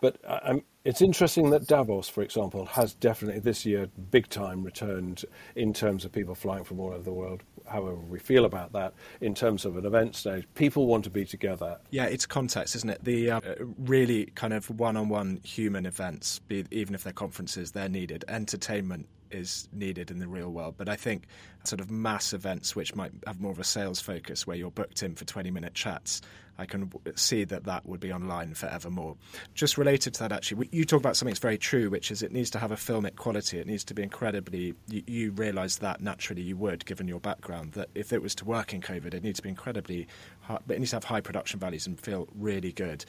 But 0.00 0.18
uh, 0.26 0.58
it's 0.84 1.00
interesting 1.00 1.50
that 1.50 1.66
Davos, 1.66 2.08
for 2.08 2.22
example, 2.22 2.66
has 2.66 2.94
definitely 2.94 3.40
this 3.40 3.64
year 3.64 3.86
big 4.10 4.28
time 4.28 4.62
returned 4.62 5.24
in 5.56 5.72
terms 5.72 6.04
of 6.04 6.12
people 6.12 6.34
flying 6.34 6.64
from 6.64 6.80
all 6.80 6.92
over 6.92 7.02
the 7.02 7.12
world. 7.12 7.42
However, 7.66 7.96
we 7.96 8.18
feel 8.18 8.44
about 8.44 8.72
that 8.72 8.92
in 9.22 9.34
terms 9.34 9.64
of 9.64 9.76
an 9.76 9.86
event 9.86 10.14
stage, 10.14 10.44
people 10.54 10.86
want 10.86 11.04
to 11.04 11.10
be 11.10 11.24
together. 11.24 11.78
Yeah, 11.90 12.04
it's 12.04 12.26
context, 12.26 12.76
isn't 12.76 12.90
it? 12.90 13.02
The 13.02 13.30
uh, 13.30 13.40
really 13.78 14.26
kind 14.34 14.52
of 14.52 14.68
one-on-one 14.68 15.40
human 15.42 15.86
events, 15.86 16.40
be, 16.40 16.64
even 16.70 16.94
if 16.94 17.04
they're 17.04 17.12
conferences, 17.14 17.72
they're 17.72 17.88
needed. 17.88 18.24
Entertainment 18.28 19.06
is 19.34 19.68
needed 19.72 20.10
in 20.10 20.18
the 20.18 20.28
real 20.28 20.50
world. 20.50 20.74
But 20.76 20.88
I 20.88 20.96
think 20.96 21.26
sort 21.64 21.80
of 21.80 21.90
mass 21.90 22.32
events, 22.32 22.76
which 22.76 22.94
might 22.94 23.12
have 23.26 23.40
more 23.40 23.52
of 23.52 23.58
a 23.58 23.64
sales 23.64 24.00
focus, 24.00 24.46
where 24.46 24.56
you're 24.56 24.70
booked 24.70 25.02
in 25.02 25.14
for 25.14 25.24
20 25.24 25.50
minute 25.50 25.74
chats, 25.74 26.22
I 26.56 26.66
can 26.66 26.90
see 27.16 27.44
that 27.44 27.64
that 27.64 27.84
would 27.86 28.00
be 28.00 28.12
online 28.12 28.54
forevermore. 28.54 29.16
Just 29.54 29.76
related 29.76 30.14
to 30.14 30.20
that, 30.20 30.32
actually, 30.32 30.68
you 30.70 30.84
talk 30.84 31.00
about 31.00 31.16
something 31.16 31.32
that's 31.32 31.40
very 31.40 31.58
true, 31.58 31.90
which 31.90 32.10
is 32.10 32.22
it 32.22 32.32
needs 32.32 32.50
to 32.50 32.58
have 32.58 32.70
a 32.70 32.76
filmic 32.76 33.16
quality. 33.16 33.58
It 33.58 33.66
needs 33.66 33.82
to 33.84 33.94
be 33.94 34.02
incredibly. 34.02 34.74
You, 34.88 35.02
you 35.06 35.30
realise 35.32 35.76
that 35.78 36.00
naturally 36.00 36.42
you 36.42 36.56
would, 36.56 36.86
given 36.86 37.08
your 37.08 37.20
background, 37.20 37.72
that 37.72 37.88
if 37.94 38.12
it 38.12 38.22
was 38.22 38.34
to 38.36 38.44
work 38.44 38.72
in 38.72 38.80
COVID, 38.80 39.14
it 39.14 39.24
needs 39.24 39.38
to 39.38 39.42
be 39.42 39.48
incredibly. 39.48 40.06
High, 40.42 40.58
but 40.66 40.76
it 40.76 40.78
needs 40.78 40.90
to 40.90 40.96
have 40.96 41.04
high 41.04 41.20
production 41.20 41.58
values 41.58 41.86
and 41.86 41.98
feel 41.98 42.28
really 42.36 42.72
good 42.72 43.04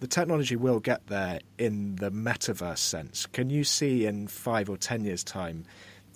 the 0.00 0.06
technology 0.06 0.56
will 0.56 0.80
get 0.80 1.06
there 1.06 1.40
in 1.58 1.96
the 1.96 2.10
metaverse 2.10 2.78
sense. 2.78 3.26
Can 3.26 3.50
you 3.50 3.64
see 3.64 4.06
in 4.06 4.28
five 4.28 4.68
or 4.68 4.76
ten 4.76 5.04
years' 5.04 5.24
time 5.24 5.64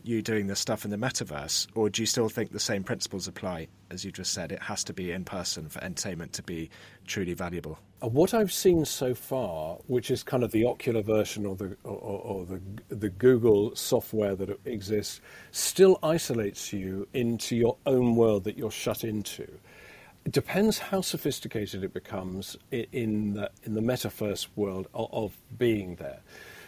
you 0.03 0.23
doing 0.23 0.47
the 0.47 0.57
stuff 0.57 0.85
in 0.85 0.91
the 0.91 0.97
metaverse, 0.97 1.67
or 1.75 1.91
do 1.91 2.03
you 2.03 2.07
still 2.07 2.29
think 2.29 2.53
the 2.53 2.61
same 2.61 2.83
principles 2.83 3.29
apply? 3.29 3.69
As 3.91 4.05
you 4.05 4.11
just 4.11 4.33
said, 4.33 4.53
it 4.53 4.63
has 4.63 4.83
to 4.85 4.93
be 4.93 5.13
in 5.13 5.25
person 5.25 5.69
for 5.69 5.83
entertainment 5.83 6.33
to 6.35 6.43
be 6.43 6.71
truly 7.07 7.35
valuable. 7.35 7.79
Uh, 8.03 8.09
what 8.09 8.33
I've 8.33 8.53
seen 8.53 8.85
so 8.87 9.15
far, 9.15 9.77
which 9.89 10.11
is 10.11 10.23
kind 10.23 10.43
of 10.43 10.53
the 10.53 10.65
Oculus 10.65 11.05
version 11.05 11.45
or 11.45 11.55
the 11.57 11.77
or, 11.85 12.21
or 12.23 12.47
the 12.47 12.61
the 12.89 13.11
Google 13.11 13.75
software 13.77 14.35
that 14.37 14.59
exists, 14.65 15.21
still 15.51 15.99
isolates 16.03 16.73
you 16.73 17.07
into 17.13 17.57
your 17.57 17.77
own 17.85 18.17
world 18.17 18.45
that 18.45 18.57
you're 18.57 18.71
shut 18.71 19.05
into. 19.05 19.47
It 20.25 20.33
depends 20.33 20.79
how 20.79 21.01
sophisticated 21.01 21.83
it 21.83 21.95
becomes 21.95 22.57
in 22.71 23.35
the, 23.35 23.51
in 23.65 23.75
the 23.75 23.81
metaverse 23.81 24.49
world 24.55 24.87
of, 24.93 25.37
being 25.57 25.97
there. 25.97 26.21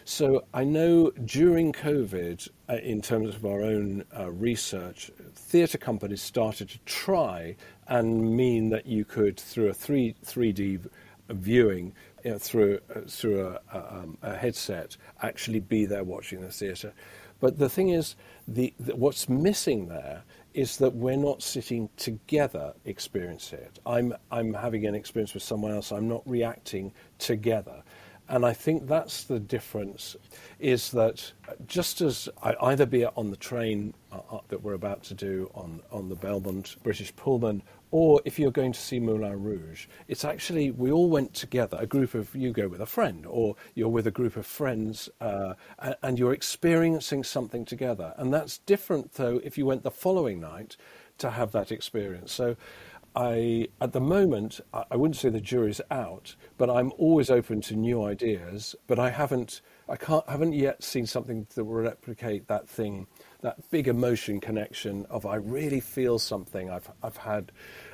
So 0.04 0.44
I 0.52 0.64
know 0.64 1.10
during 1.10 1.72
COVID, 1.72 2.48
uh, 2.68 2.74
in 2.76 3.00
terms 3.02 3.36
of 3.36 3.44
our 3.44 3.62
own 3.62 4.04
uh, 4.18 4.30
research, 4.30 5.10
theatre 5.34 5.78
companies 5.78 6.22
started 6.22 6.70
to 6.70 6.78
try 6.80 7.56
and 7.86 8.36
mean 8.36 8.70
that 8.70 8.86
you 8.86 9.04
could, 9.04 9.38
through 9.38 9.68
a 9.68 9.74
3, 9.74 10.14
3D 10.24 10.88
viewing, 11.28 11.92
you 12.24 12.32
know, 12.32 12.38
through, 12.38 12.80
uh, 12.94 13.00
through 13.06 13.46
a, 13.46 13.60
a, 13.72 13.94
um, 13.94 14.18
a, 14.22 14.34
headset, 14.34 14.96
actually 15.22 15.60
be 15.60 15.86
there 15.86 16.04
watching 16.04 16.40
the 16.40 16.50
theatre. 16.50 16.92
But 17.38 17.58
the 17.58 17.68
thing 17.68 17.90
is, 17.90 18.16
the, 18.48 18.72
the, 18.80 18.96
what's 18.96 19.28
missing 19.28 19.88
there 19.88 20.22
is 20.54 20.76
that 20.78 20.94
we're 20.94 21.16
not 21.16 21.42
sitting 21.42 21.88
together 21.96 22.74
experiencing 22.84 23.60
it. 23.60 23.78
I'm, 23.86 24.14
I'm 24.30 24.54
having 24.54 24.86
an 24.86 24.94
experience 24.94 25.34
with 25.34 25.42
someone 25.42 25.72
else, 25.72 25.92
I'm 25.92 26.08
not 26.08 26.22
reacting 26.26 26.92
together. 27.18 27.82
And 28.28 28.46
I 28.46 28.52
think 28.52 28.86
that's 28.86 29.24
the 29.24 29.40
difference 29.40 30.16
is 30.58 30.90
that 30.92 31.32
just 31.66 32.00
as 32.00 32.28
I 32.42 32.54
either 32.62 32.86
be 32.86 33.04
on 33.04 33.30
the 33.30 33.36
train 33.36 33.94
uh, 34.10 34.20
uh, 34.30 34.38
that 34.48 34.62
we're 34.62 34.74
about 34.74 35.02
to 35.04 35.14
do 35.14 35.50
on, 35.54 35.80
on 35.90 36.08
the 36.08 36.16
Belmond 36.16 36.80
British 36.82 37.14
Pullman, 37.16 37.62
or 37.92 38.22
if 38.24 38.38
you're 38.38 38.50
going 38.50 38.72
to 38.72 38.80
see 38.80 38.98
Moulin 38.98 39.40
Rouge, 39.42 39.86
it's 40.08 40.24
actually 40.24 40.70
we 40.70 40.90
all 40.90 41.08
went 41.08 41.34
together. 41.34 41.76
A 41.78 41.86
group 41.86 42.14
of 42.14 42.34
you 42.34 42.50
go 42.50 42.66
with 42.66 42.80
a 42.80 42.86
friend, 42.86 43.24
or 43.26 43.54
you're 43.74 43.88
with 43.88 44.06
a 44.06 44.10
group 44.10 44.36
of 44.36 44.46
friends, 44.46 45.08
uh, 45.20 45.54
and, 46.02 46.18
you're 46.18 46.32
experiencing 46.32 47.22
something 47.22 47.64
together. 47.64 48.14
And 48.16 48.32
that's 48.32 48.58
different, 48.58 49.14
though, 49.14 49.40
if 49.44 49.58
you 49.58 49.66
went 49.66 49.82
the 49.82 49.90
following 49.90 50.40
night 50.40 50.76
to 51.18 51.30
have 51.30 51.52
that 51.52 51.70
experience. 51.70 52.32
So 52.32 52.56
I, 53.14 53.68
at 53.80 53.92
the 53.92 54.00
moment, 54.00 54.60
I 54.72 54.96
wouldn't 54.96 55.16
say 55.16 55.28
the 55.28 55.40
jury's 55.40 55.80
out, 55.90 56.34
but 56.56 56.70
I'm 56.70 56.92
always 56.96 57.30
open 57.30 57.60
to 57.62 57.76
new 57.76 58.02
ideas. 58.04 58.74
But 58.86 58.98
I 58.98 59.10
haven't, 59.10 59.60
I 59.88 59.96
can't, 59.96 60.26
haven't 60.28 60.54
yet 60.54 60.82
seen 60.82 61.06
something 61.06 61.46
that 61.54 61.64
will 61.64 61.82
replicate 61.82 62.48
that 62.48 62.68
thing, 62.68 63.06
that 63.42 63.70
big 63.70 63.88
emotion 63.88 64.40
connection 64.40 65.04
of 65.10 65.26
I 65.26 65.34
really 65.34 65.80
feel 65.80 66.20
something. 66.20 66.70
I've, 66.70 66.88
I've 67.02 67.16
had, 67.16 67.50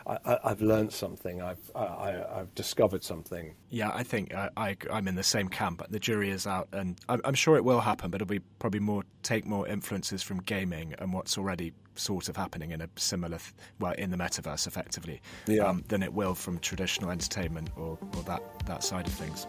I, 0.06 0.38
have 0.44 0.60
learned 0.60 0.92
something. 0.92 1.40
I've, 1.40 1.70
I, 1.74 2.22
have 2.36 2.54
discovered 2.54 3.02
something. 3.02 3.54
Yeah, 3.70 3.90
I 3.92 4.02
think 4.02 4.34
I, 4.34 4.50
I, 4.56 4.76
am 4.90 5.08
in 5.08 5.14
the 5.14 5.22
same 5.22 5.48
camp. 5.48 5.82
The 5.88 5.98
jury 5.98 6.28
is 6.30 6.46
out, 6.46 6.68
and 6.72 7.00
I'm, 7.08 7.22
I'm 7.24 7.34
sure 7.34 7.56
it 7.56 7.64
will 7.64 7.80
happen. 7.80 8.10
But 8.10 8.20
it'll 8.20 8.30
be 8.30 8.40
probably 8.58 8.80
more 8.80 9.04
take 9.22 9.46
more 9.46 9.66
influences 9.66 10.22
from 10.22 10.40
gaming 10.42 10.94
and 10.98 11.14
what's 11.14 11.38
already 11.38 11.72
sort 11.94 12.28
of 12.28 12.36
happening 12.36 12.72
in 12.72 12.82
a 12.82 12.88
similar, 12.96 13.38
well, 13.80 13.92
in 13.92 14.10
the 14.10 14.18
metaverse, 14.18 14.66
effectively, 14.66 15.22
yeah. 15.46 15.62
um, 15.62 15.82
than 15.88 16.02
it 16.02 16.12
will 16.12 16.34
from 16.34 16.58
traditional 16.58 17.10
entertainment 17.10 17.70
or, 17.76 17.98
or 18.16 18.22
that 18.24 18.42
that 18.66 18.84
side 18.84 19.06
of 19.06 19.14
things. 19.14 19.46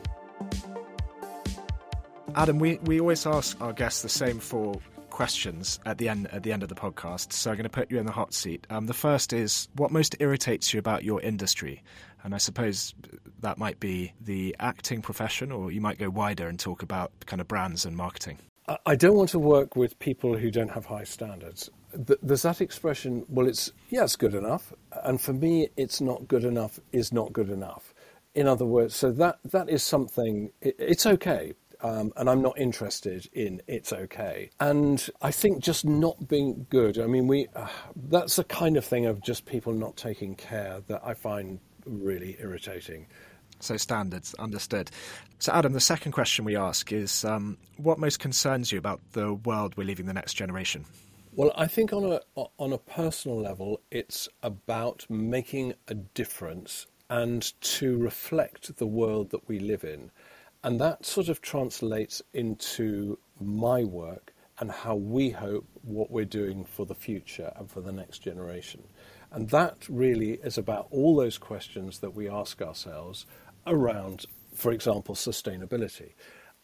Adam, 2.35 2.57
we, 2.57 2.77
we 2.83 3.01
always 3.01 3.25
ask 3.25 3.59
our 3.59 3.73
guests 3.73 4.01
the 4.01 4.09
same 4.09 4.39
four 4.39 4.79
questions 5.19 5.82
at 5.86 5.97
the 5.97 6.08
end 6.08 6.29
at 6.32 6.43
the 6.43 6.53
end 6.53 6.63
of 6.63 6.69
the 6.69 6.75
podcast. 6.75 7.34
So 7.34 7.51
I'm 7.51 7.58
going 7.58 7.65
to 7.65 7.69
put 7.69 7.91
you 7.91 7.99
in 7.99 8.05
the 8.05 8.12
hot 8.13 8.34
seat. 8.34 8.65
Um, 8.69 8.86
the 8.86 8.93
first 8.93 9.34
is 9.34 9.67
what 9.75 9.91
most 9.91 10.15
irritates 10.21 10.73
you 10.73 10.79
about 10.79 11.03
your 11.03 11.19
industry, 11.19 11.84
and 12.23 12.34
I 12.34 12.38
suppose 12.38 12.95
that 13.41 13.58
might 13.58 13.82
be 13.82 14.13
the 14.21 14.55
acting 14.62 15.01
profession, 15.01 15.51
or 15.51 15.73
you 15.73 15.82
might 15.82 15.99
go 15.99 16.10
wider 16.10 16.47
and 16.47 16.58
talk 16.58 16.84
about 16.84 17.12
kind 17.25 17.41
of 17.41 17.49
brands 17.49 17.86
and 17.86 17.97
marketing. 17.97 18.38
I 18.86 18.95
don't 18.95 19.15
want 19.15 19.32
to 19.32 19.39
work 19.39 19.75
with 19.75 19.99
people 19.99 20.38
who 20.38 20.51
don't 20.51 20.71
have 20.71 20.86
high 20.86 21.03
standards 21.03 21.69
there's 22.21 22.43
that 22.43 22.62
expression, 22.62 23.25
well, 23.29 23.47
it's, 23.47 23.71
yeah, 23.89 24.03
it's 24.03 24.15
good 24.15 24.36
enough. 24.36 24.71
And 25.03 25.19
for 25.19 25.34
me, 25.34 25.69
it's 25.75 25.99
not 25.99 26.27
good 26.27 26.43
enough 26.43 26.79
is 26.91 27.12
not 27.12 27.34
good 27.34 27.49
enough. 27.49 27.95
In 28.36 28.47
other 28.47 28.65
words, 28.65 28.95
so 28.95 29.12
that, 29.13 29.39
that 29.45 29.69
is 29.69 29.82
something, 29.82 30.51
it, 30.62 30.75
it's 30.77 31.08
okay. 31.08 31.53
Um, 31.82 32.12
and 32.18 32.30
I'm 32.30 32.42
not 32.42 32.60
interested 32.60 33.30
in 33.32 33.62
it's 33.68 33.94
okay. 33.94 34.50
And 34.60 35.10
I 35.22 35.32
think 35.32 35.63
just 35.63 35.86
not 35.86 36.28
being 36.28 36.65
good, 36.70 37.00
I 37.00 37.08
mean, 37.08 37.28
we, 37.28 37.48
uh, 37.56 37.68
that's 38.10 38.36
the 38.36 38.44
kind 38.44 38.76
of 38.76 38.84
thing 38.84 39.06
of 39.06 39.22
just 39.22 39.46
people 39.46 39.72
not 39.74 39.96
taking 39.96 40.36
care 40.36 40.82
that 40.88 41.02
I 41.06 41.13
find 41.13 41.60
really 41.86 42.36
irritating. 42.39 43.08
So 43.62 43.78
standards, 43.78 44.34
understood. 44.39 44.92
So, 45.39 45.52
Adam, 45.54 45.74
the 45.74 45.80
second 45.80 46.13
question 46.13 46.46
we 46.46 46.56
ask 46.56 46.92
is 46.92 47.26
um, 47.26 47.58
what 47.78 48.00
most 48.00 48.20
concerns 48.20 48.72
you 48.72 48.78
about 48.78 49.02
the 49.12 49.34
world 49.34 49.76
we're 49.78 49.86
leaving 49.86 50.06
the 50.06 50.13
next 50.13 50.34
generation? 50.34 50.86
Well, 51.34 51.52
I 51.56 51.68
think 51.68 51.94
on 51.94 52.04
a 52.04 52.22
on 52.58 52.74
a 52.74 52.78
personal 52.78 53.39
level, 53.39 53.82
it's 53.92 54.28
about 54.42 55.06
making 55.10 55.74
a 55.88 55.94
difference 55.94 56.88
and 57.10 57.54
to 57.62 57.98
reflect 57.98 58.76
the 58.78 58.86
world 58.86 59.32
that 59.32 59.48
we 59.48 59.60
live 59.60 59.84
in, 59.84 60.12
and 60.63 60.80
that 60.80 61.06
sort 61.06 61.30
of 61.30 61.41
translates 61.41 62.22
into 62.34 63.17
my 63.39 63.84
work 63.84 64.34
and 64.60 64.69
how 64.69 64.95
we 64.95 65.30
hope 65.30 65.65
what 65.84 66.12
we're 66.12 66.26
doing 66.26 66.65
for 66.65 66.86
the 66.86 66.95
future 66.95 67.52
and 67.56 67.72
for 67.72 67.80
the 67.82 67.91
next 67.91 68.19
generation. 68.19 68.84
And 69.32 69.50
that 69.52 69.88
really 69.88 70.34
is 70.43 70.58
about 70.58 70.88
all 70.91 71.15
those 71.15 71.38
questions 71.38 72.00
that 72.00 72.13
we 72.13 72.28
ask 72.28 72.62
ourselves 72.62 73.26
around, 73.65 74.26
for 74.54 74.72
example, 74.72 75.15
sustainability 75.15 76.12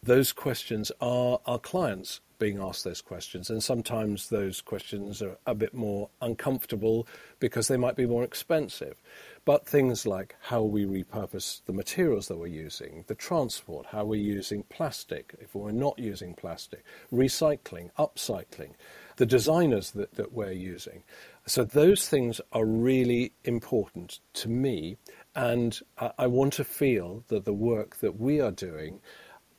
those 0.02 0.32
questions 0.32 0.92
are 1.00 1.40
our 1.46 1.58
clients 1.58 2.20
being 2.38 2.60
asked 2.60 2.84
those 2.84 3.00
questions. 3.00 3.50
And 3.50 3.62
sometimes 3.62 4.28
those 4.28 4.60
questions 4.60 5.22
are 5.22 5.36
a 5.46 5.54
bit 5.54 5.74
more 5.74 6.08
uncomfortable 6.20 7.06
because 7.40 7.68
they 7.68 7.76
might 7.76 7.96
be 7.96 8.06
more 8.06 8.24
expensive. 8.24 9.00
But 9.44 9.66
things 9.66 10.06
like 10.06 10.34
how 10.40 10.62
we 10.62 10.84
repurpose 10.84 11.64
the 11.66 11.72
materials 11.72 12.28
that 12.28 12.38
we're 12.38 12.48
using, 12.48 13.04
the 13.06 13.14
transport, 13.14 13.86
how 13.86 14.04
we're 14.04 14.20
using 14.20 14.64
plastic, 14.64 15.34
if 15.40 15.54
we're 15.54 15.70
not 15.70 15.98
using 15.98 16.34
plastic, 16.34 16.84
recycling, 17.12 17.90
upcycling, 17.98 18.72
the 19.16 19.26
designers 19.26 19.92
that, 19.92 20.14
that 20.16 20.32
we're 20.32 20.52
using. 20.52 21.02
So 21.46 21.62
those 21.62 22.08
things 22.08 22.40
are 22.52 22.64
really 22.64 23.32
important 23.44 24.18
to 24.34 24.48
me. 24.48 24.96
And 25.34 25.78
I 26.18 26.26
want 26.26 26.54
to 26.54 26.64
feel 26.64 27.22
that 27.28 27.44
the 27.44 27.52
work 27.52 27.98
that 27.98 28.18
we 28.18 28.40
are 28.40 28.50
doing 28.50 29.00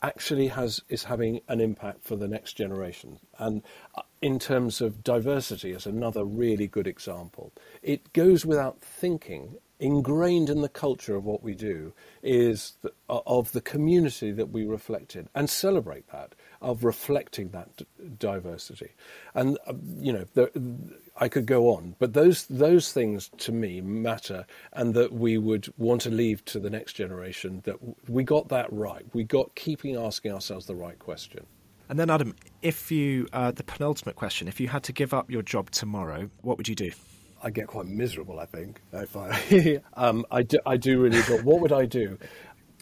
actually 0.07 0.47
has 0.47 0.81
is 0.89 1.03
having 1.03 1.41
an 1.47 1.59
impact 1.59 2.03
for 2.03 2.15
the 2.15 2.27
next 2.27 2.53
generation. 2.53 3.19
And 3.37 3.61
uh, 3.95 4.01
in 4.21 4.39
terms 4.39 4.81
of 4.81 5.03
diversity, 5.03 5.71
is 5.71 5.85
another 5.85 6.23
really 6.25 6.67
good 6.67 6.87
example. 6.87 7.51
It 7.81 8.13
goes 8.13 8.45
without 8.45 8.81
thinking. 8.81 9.57
Ingrained 9.79 10.49
in 10.49 10.61
the 10.61 10.69
culture 10.69 11.15
of 11.15 11.23
what 11.23 11.43
we 11.43 11.53
do 11.53 11.93
is 12.23 12.73
the, 12.81 12.91
of 13.07 13.51
the 13.51 13.61
community 13.61 14.31
that 14.31 14.49
we 14.49 14.65
reflect 14.65 15.15
in 15.15 15.29
and 15.35 15.47
celebrate 15.49 16.07
that 16.11 16.33
of 16.61 16.83
reflecting 16.83 17.49
that 17.49 17.83
diversity. 18.17 18.91
And 19.35 19.59
uh, 19.67 19.73
you 19.99 20.13
know, 20.13 20.49
I 21.17 21.27
could 21.29 21.45
go 21.45 21.69
on, 21.69 21.95
but 21.99 22.13
those 22.13 22.47
those 22.47 22.91
things 22.91 23.29
to 23.37 23.51
me 23.51 23.81
matter, 23.81 24.45
and 24.73 24.95
that 24.95 25.13
we 25.13 25.37
would 25.37 25.71
want 25.77 26.01
to 26.01 26.09
leave 26.09 26.43
to 26.45 26.59
the 26.59 26.71
next 26.71 26.93
generation 26.93 27.61
that 27.65 27.77
we 28.09 28.23
got 28.23 28.49
that 28.49 28.71
right. 28.73 29.05
We 29.13 29.23
got 29.23 29.53
keeping 29.53 29.95
asking 29.95 30.31
ourselves 30.31 30.65
the 30.65 30.75
right 30.75 30.97
question. 30.97 31.45
And 31.89 31.99
then, 31.99 32.09
Adam, 32.09 32.35
if 32.61 32.91
you 32.91 33.27
uh, 33.31 33.51
the 33.51 33.63
penultimate 33.63 34.15
question, 34.15 34.47
if 34.47 34.59
you 34.59 34.67
had 34.67 34.83
to 34.83 34.91
give 34.91 35.13
up 35.13 35.29
your 35.29 35.43
job 35.43 35.69
tomorrow, 35.69 36.29
what 36.41 36.57
would 36.57 36.67
you 36.67 36.75
do? 36.75 36.91
I 37.43 37.49
get 37.49 37.67
quite 37.67 37.85
miserable. 37.85 38.39
I 38.39 38.45
think 38.45 38.81
if 38.93 39.15
I, 39.15 39.81
um, 39.93 40.25
I 40.31 40.43
do, 40.43 40.59
I 40.65 40.77
do 40.77 40.99
really. 40.99 41.21
But 41.27 41.43
what 41.43 41.61
would 41.61 41.71
I 41.71 41.85
do? 41.85 42.17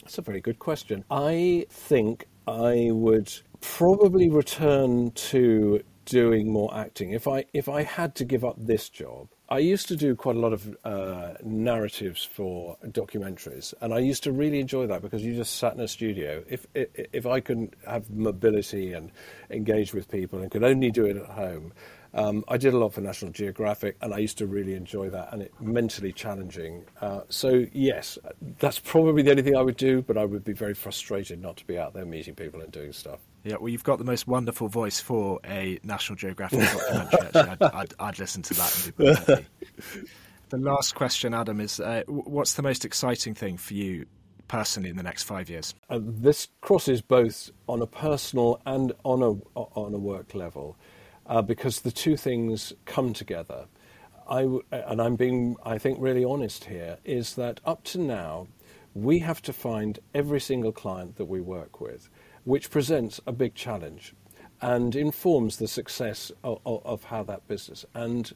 That's 0.02 0.18
a 0.18 0.22
very 0.22 0.42
good 0.42 0.60
question. 0.60 1.04
I 1.10 1.66
think 1.70 2.28
I 2.48 2.90
would 2.92 3.34
probably 3.62 4.30
return 4.30 5.12
to 5.12 5.82
doing 6.06 6.52
more 6.52 6.74
acting. 6.76 7.12
If 7.12 7.28
I 7.28 7.46
if 7.54 7.68
I 7.68 7.84
had 7.84 8.16
to 8.16 8.26
give 8.26 8.46
up 8.46 8.56
this 8.58 8.90
job, 8.90 9.28
I 9.50 9.60
used 9.60 9.88
to 9.90 9.96
do 9.96 10.16
quite 10.16 10.36
a 10.36 10.40
lot 10.40 10.54
of 10.54 10.78
uh, 10.84 11.34
narratives 11.44 12.24
for 12.24 12.78
documentaries, 12.86 13.74
and 13.82 13.94
I 13.94 14.00
used 14.00 14.24
to 14.24 14.32
really 14.32 14.60
enjoy 14.60 14.88
that 14.88 15.02
because 15.02 15.24
you 15.24 15.36
just 15.36 15.58
sat 15.58 15.74
in 15.74 15.80
a 15.80 15.88
studio. 15.88 16.44
If 16.48 16.68
if 16.74 17.26
I 17.26 17.40
couldn't 17.40 17.74
have 17.88 18.10
mobility 18.10 18.94
and 18.94 19.12
engage 19.50 19.94
with 19.94 20.10
people 20.10 20.40
and 20.40 20.52
could 20.52 20.64
only 20.64 20.92
do 20.92 21.06
it 21.06 21.18
at 21.18 21.26
home, 21.26 21.74
I 22.16 22.58
did 22.58 22.74
a 22.74 22.78
lot 22.78 22.94
for 22.94 23.02
National 23.02 23.32
Geographic, 23.32 23.98
and 24.02 24.14
I 24.14 24.20
used 24.20 24.38
to 24.38 24.48
really 24.48 24.74
enjoy 24.74 25.10
that, 25.10 25.34
and 25.34 25.42
it 25.42 25.54
mentally 25.60 26.12
challenging. 26.12 26.86
Uh, 27.02 27.22
so 27.30 27.66
yes, 27.74 28.18
that's 28.60 28.80
probably 28.80 29.22
the 29.22 29.32
only 29.32 29.44
thing 29.44 29.56
I 29.56 29.62
would 29.62 29.78
do, 29.78 30.02
but 30.02 30.18
I 30.18 30.26
would 30.26 30.44
be 30.44 30.54
very 30.54 30.74
frustrated 30.74 31.42
not 31.42 31.58
to 31.58 31.66
be 31.66 31.78
out 31.78 31.94
there 31.94 32.06
meeting 32.06 32.36
people 32.36 32.62
and 32.62 32.72
doing 32.72 32.94
stuff. 32.94 33.20
Yeah, 33.44 33.58
well, 33.60 33.70
you've 33.70 33.84
got 33.84 34.00
the 34.00 34.06
most 34.06 34.28
wonderful 34.28 34.70
voice 34.70 35.00
for 35.00 35.40
a 35.46 35.80
National 35.84 36.16
Geographic 36.16 36.60
documentary. 36.60 37.20
Actually, 37.20 37.42
I'd, 37.42 37.62
I'd, 37.76 37.94
I'd, 38.00 38.20
listen 38.20 38.42
to 38.44 38.54
that. 38.56 39.46
And 40.52 40.64
the 40.64 40.70
last 40.70 40.96
question, 40.96 41.34
Adam, 41.34 41.60
is 41.60 41.80
uh, 41.80 42.04
what's 42.08 42.54
the 42.54 42.62
most 42.62 42.86
exciting 42.86 43.34
thing 43.34 43.58
for 43.58 43.74
you 43.74 44.06
personally 44.48 44.90
in 44.90 44.96
the 44.96 45.04
next 45.04 45.24
five 45.24 45.50
years? 45.50 45.74
Uh, 45.90 46.00
this 46.02 46.48
crosses 46.62 47.02
both 47.02 47.52
on 47.68 47.82
a 47.82 47.88
personal 47.88 48.62
and 48.66 48.94
on 49.04 49.22
a 49.22 49.32
on 49.56 49.94
a 49.94 49.98
work 49.98 50.34
level 50.36 50.78
uh, 51.28 51.42
because 51.42 51.82
the 51.82 51.92
two 51.92 52.18
things 52.18 52.74
come 52.86 53.14
together. 53.14 53.66
I 54.28 54.42
w- 54.42 54.64
and 54.72 55.02
I'm 55.02 55.16
being, 55.16 55.56
I 55.64 55.78
think, 55.78 55.98
really 56.00 56.24
honest 56.24 56.66
here, 56.66 56.98
is 57.04 57.36
that 57.36 57.60
up 57.66 57.84
to 57.86 58.00
now, 58.00 58.48
we 58.94 59.20
have 59.20 59.42
to 59.44 59.54
find 59.54 60.00
every 60.14 60.40
single 60.40 60.72
client 60.72 61.18
that 61.18 61.26
we 61.26 61.42
work 61.42 61.82
with, 61.82 62.10
which 62.44 62.70
presents 62.70 63.20
a 63.28 63.32
big 63.32 63.54
challenge 63.56 64.14
and 64.62 64.96
informs 64.96 65.58
the 65.58 65.68
success 65.68 66.32
of, 66.44 66.60
of 66.66 67.04
how 67.06 67.24
that 67.24 67.48
business. 67.48 67.86
And 67.94 68.32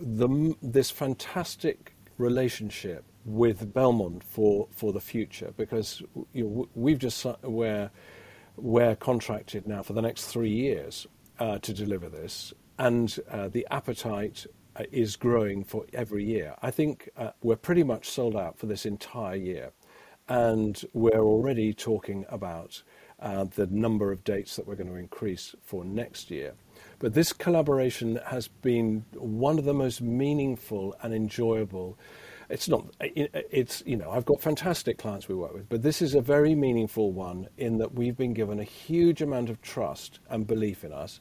the, 0.00 0.54
this 0.60 0.90
fantastic 0.90 1.94
relationship 2.18 3.04
with 3.24 3.72
Belmond 3.72 4.22
for, 4.22 4.68
for 4.70 4.92
the 4.92 5.00
future, 5.00 5.52
because 5.56 6.02
you 6.32 6.44
know, 6.44 6.68
we've 6.74 6.98
just 6.98 7.24
we're, 7.42 7.90
we're 8.56 8.96
contracted 8.96 9.66
now 9.66 9.82
for 9.82 9.92
the 9.92 10.02
next 10.02 10.26
three 10.26 10.50
years 10.50 11.06
uh, 11.06 11.15
to 11.38 11.72
deliver 11.72 12.08
this, 12.08 12.52
and 12.78 13.18
uh, 13.30 13.48
the 13.48 13.66
appetite 13.70 14.46
uh, 14.76 14.84
is 14.92 15.16
growing 15.16 15.64
for 15.64 15.86
every 15.92 16.24
year. 16.24 16.54
I 16.62 16.70
think 16.70 17.08
uh, 17.16 17.30
we're 17.42 17.56
pretty 17.56 17.82
much 17.82 18.08
sold 18.08 18.36
out 18.36 18.58
for 18.58 18.66
this 18.66 18.84
entire 18.84 19.36
year, 19.36 19.70
and 20.28 20.82
we're 20.92 21.22
already 21.22 21.72
talking 21.72 22.26
about 22.28 22.82
uh, 23.20 23.44
the 23.44 23.66
number 23.68 24.12
of 24.12 24.24
dates 24.24 24.56
that 24.56 24.66
we're 24.66 24.74
going 24.74 24.90
to 24.90 24.96
increase 24.96 25.54
for 25.62 25.84
next 25.84 26.30
year. 26.30 26.54
But 26.98 27.14
this 27.14 27.32
collaboration 27.32 28.20
has 28.26 28.48
been 28.48 29.04
one 29.14 29.58
of 29.58 29.64
the 29.64 29.74
most 29.74 30.02
meaningful 30.02 30.94
and 31.02 31.14
enjoyable 31.14 31.98
it's 32.48 32.68
not 32.68 32.84
it's 33.00 33.82
you 33.86 33.96
know 33.96 34.10
i've 34.10 34.24
got 34.24 34.40
fantastic 34.40 34.98
clients 34.98 35.28
we 35.28 35.34
work 35.34 35.52
with 35.52 35.68
but 35.68 35.82
this 35.82 36.00
is 36.00 36.14
a 36.14 36.20
very 36.20 36.54
meaningful 36.54 37.12
one 37.12 37.48
in 37.56 37.78
that 37.78 37.94
we've 37.94 38.16
been 38.16 38.34
given 38.34 38.60
a 38.60 38.64
huge 38.64 39.22
amount 39.22 39.50
of 39.50 39.60
trust 39.62 40.18
and 40.30 40.46
belief 40.46 40.84
in 40.84 40.92
us. 40.92 41.20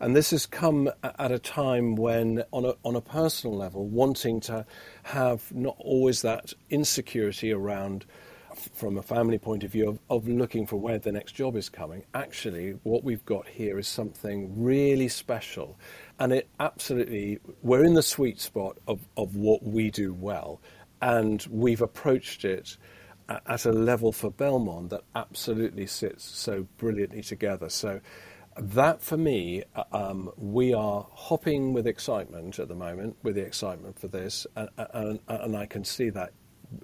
And 0.00 0.16
this 0.16 0.30
has 0.32 0.46
come 0.46 0.90
at 1.02 1.30
a 1.30 1.38
time 1.38 1.94
when 1.94 2.42
on 2.52 2.64
a 2.64 2.74
on 2.84 2.96
a 2.96 3.00
personal 3.00 3.56
level 3.56 3.86
wanting 3.86 4.40
to 4.40 4.66
have 5.04 5.52
not 5.54 5.76
always 5.78 6.22
that 6.22 6.52
insecurity 6.70 7.52
around 7.52 8.04
from 8.74 8.98
a 8.98 9.02
family 9.02 9.38
point 9.38 9.64
of 9.64 9.70
view 9.70 9.88
of, 9.88 9.98
of 10.10 10.28
looking 10.28 10.66
for 10.66 10.76
where 10.76 10.98
the 10.98 11.12
next 11.12 11.32
job 11.32 11.56
is 11.56 11.68
coming. 11.68 12.04
Actually 12.14 12.72
what 12.82 13.04
we've 13.04 13.24
got 13.24 13.46
here 13.46 13.78
is 13.78 13.86
something 13.86 14.52
really 14.62 15.08
special 15.08 15.78
and 16.18 16.32
it 16.32 16.48
absolutely, 16.60 17.38
we're 17.62 17.84
in 17.84 17.94
the 17.94 18.02
sweet 18.02 18.40
spot 18.40 18.78
of, 18.86 19.00
of 19.16 19.36
what 19.36 19.62
we 19.62 19.90
do 19.90 20.12
well. 20.14 20.60
And 21.00 21.44
we've 21.50 21.82
approached 21.82 22.44
it 22.44 22.76
at 23.28 23.64
a 23.64 23.72
level 23.72 24.12
for 24.12 24.30
Belmond 24.30 24.90
that 24.90 25.02
absolutely 25.14 25.86
sits 25.86 26.24
so 26.24 26.66
brilliantly 26.76 27.22
together. 27.22 27.68
So 27.68 28.00
that 28.56 29.02
for 29.02 29.16
me, 29.16 29.64
uh, 29.74 29.84
um, 29.92 30.30
we 30.36 30.74
are 30.74 31.06
hopping 31.12 31.72
with 31.72 31.86
excitement 31.86 32.58
at 32.58 32.68
the 32.68 32.74
moment, 32.74 33.16
with 33.22 33.36
the 33.36 33.42
excitement 33.42 33.98
for 33.98 34.08
this, 34.08 34.46
and, 34.56 34.68
and, 34.76 35.20
and 35.26 35.56
I 35.56 35.66
can 35.66 35.84
see 35.84 36.10
that 36.10 36.32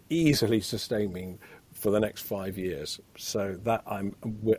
easily 0.09 0.61
sustaining 0.61 1.38
for 1.79 1.91
the 1.91 2.01
next 2.01 2.23
five 2.23 2.59
years. 2.59 3.01
So 3.17 3.59
that 3.64 3.83
I'm 3.87 4.14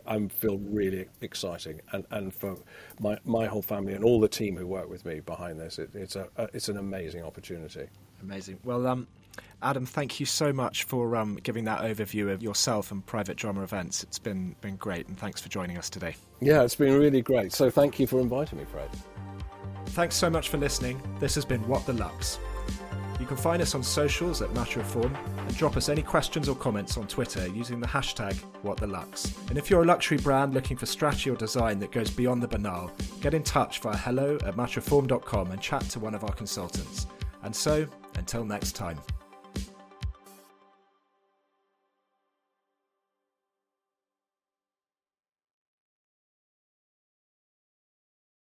I'm 0.06 0.28
feel 0.28 0.58
really 0.58 1.06
exciting, 1.20 1.80
and, 1.92 2.06
and 2.10 2.34
for 2.34 2.56
my 2.98 3.18
my 3.24 3.46
whole 3.46 3.62
family 3.62 3.92
and 3.92 4.02
all 4.02 4.20
the 4.20 4.28
team 4.28 4.56
who 4.56 4.66
work 4.66 4.88
with 4.88 5.04
me 5.04 5.20
behind 5.20 5.60
this, 5.60 5.78
it, 5.78 5.90
it's 5.94 6.16
a, 6.16 6.28
it's 6.54 6.68
an 6.68 6.78
amazing 6.78 7.22
opportunity. 7.22 7.88
Amazing. 8.22 8.58
Well, 8.64 8.86
um, 8.86 9.06
Adam, 9.62 9.86
thank 9.86 10.20
you 10.20 10.26
so 10.26 10.52
much 10.52 10.84
for 10.84 11.16
um, 11.16 11.38
giving 11.42 11.64
that 11.64 11.82
overview 11.82 12.32
of 12.32 12.42
yourself 12.42 12.90
and 12.90 13.04
private 13.04 13.36
drama 13.36 13.62
events. 13.62 14.02
It's 14.02 14.18
been 14.18 14.56
been 14.60 14.76
great, 14.76 15.06
and 15.08 15.18
thanks 15.18 15.40
for 15.40 15.48
joining 15.48 15.76
us 15.76 15.90
today. 15.90 16.16
Yeah, 16.40 16.62
it's 16.62 16.74
been 16.74 16.98
really 16.98 17.22
great. 17.22 17.52
So 17.52 17.70
thank 17.70 18.00
you 18.00 18.06
for 18.06 18.20
inviting 18.20 18.58
me, 18.58 18.64
Fred. 18.64 18.88
Thanks 19.86 20.14
so 20.14 20.30
much 20.30 20.48
for 20.48 20.56
listening. 20.56 21.02
This 21.18 21.34
has 21.34 21.44
been 21.44 21.66
What 21.68 21.84
the 21.84 21.92
Lux. 21.92 22.38
You 23.20 23.26
can 23.26 23.36
find 23.36 23.60
us 23.60 23.74
on 23.74 23.82
socials 23.82 24.40
at 24.40 24.52
Matter 24.54 24.80
of 24.80 24.86
Form 24.86 25.14
and 25.36 25.56
drop 25.56 25.76
us 25.76 25.90
any 25.90 26.02
questions 26.02 26.48
or 26.48 26.56
comments 26.56 26.96
on 26.96 27.06
Twitter 27.06 27.46
using 27.48 27.78
the 27.78 27.86
hashtag 27.86 28.34
WhatTheLux. 28.64 29.50
And 29.50 29.58
if 29.58 29.68
you're 29.68 29.82
a 29.82 29.86
luxury 29.86 30.16
brand 30.16 30.54
looking 30.54 30.78
for 30.78 30.86
strategy 30.86 31.28
or 31.28 31.36
design 31.36 31.78
that 31.80 31.92
goes 31.92 32.10
beyond 32.10 32.42
the 32.42 32.48
banal, 32.48 32.90
get 33.20 33.34
in 33.34 33.42
touch 33.42 33.80
via 33.80 33.96
hello 33.96 34.36
at 34.46 34.56
matterofform.com 34.56 35.50
and 35.50 35.60
chat 35.60 35.82
to 35.90 36.00
one 36.00 36.14
of 36.14 36.24
our 36.24 36.32
consultants. 36.32 37.06
And 37.42 37.54
so, 37.54 37.86
until 38.16 38.44
next 38.44 38.72
time. 38.72 38.98